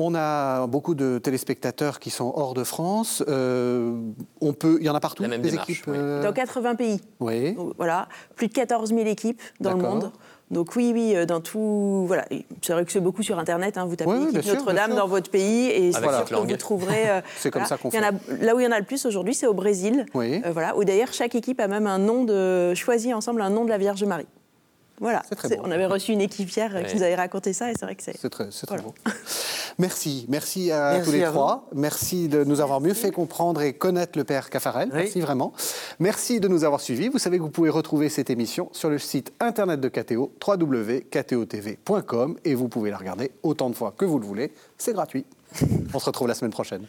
[0.00, 3.24] On a beaucoup de téléspectateurs qui sont hors de France.
[3.26, 3.98] Euh,
[4.40, 5.86] on peut, il y en a partout, La même des démarche, équipes.
[5.88, 5.96] oui.
[5.98, 7.00] euh, dans 80 pays.
[7.18, 7.54] oui.
[7.54, 10.12] Donc, voilà, plus de 14 000 équipes dans le monde.
[10.50, 12.24] Donc oui, oui, euh, dans tout, voilà.
[12.62, 13.76] C'est vrai que c'est beaucoup sur Internet.
[13.76, 16.56] hein, vous tapez Oui, oui, Notre-Dame dans votre pays et c'est Avec sûr que vous
[16.56, 17.10] trouverez.
[17.10, 17.68] euh, C'est comme voilà.
[17.68, 19.34] ça qu'on Il y en a- là où il y en a le plus aujourd'hui,
[19.34, 20.06] c'est au Brésil.
[20.14, 20.40] Oui.
[20.46, 23.64] Euh, voilà, où d'ailleurs chaque équipe a même un nom de choisi ensemble un nom
[23.64, 24.26] de la Vierge Marie.
[25.00, 25.22] Voilà.
[25.28, 25.62] C'est très C'est- beau.
[25.64, 26.94] On avait reçu une équipe hier euh, qui Ouais.
[26.96, 28.16] nous avait raconté ça et c'est vrai que c'est.
[28.18, 28.90] C'est très, c'est très Voilà.
[28.90, 28.94] beau.
[29.78, 31.68] Merci, merci à Merci tous les à trois.
[31.72, 34.88] Merci de nous avoir mieux fait comprendre et connaître le Père Caffarel.
[34.92, 34.98] Oui.
[35.02, 35.52] Merci vraiment.
[36.00, 37.08] Merci de nous avoir suivis.
[37.08, 42.38] Vous savez que vous pouvez retrouver cette émission sur le site internet de KTO, www.ktotv.com,
[42.44, 44.52] et vous pouvez la regarder autant de fois que vous le voulez.
[44.78, 45.24] C'est gratuit.
[45.94, 46.86] On se retrouve la semaine prochaine.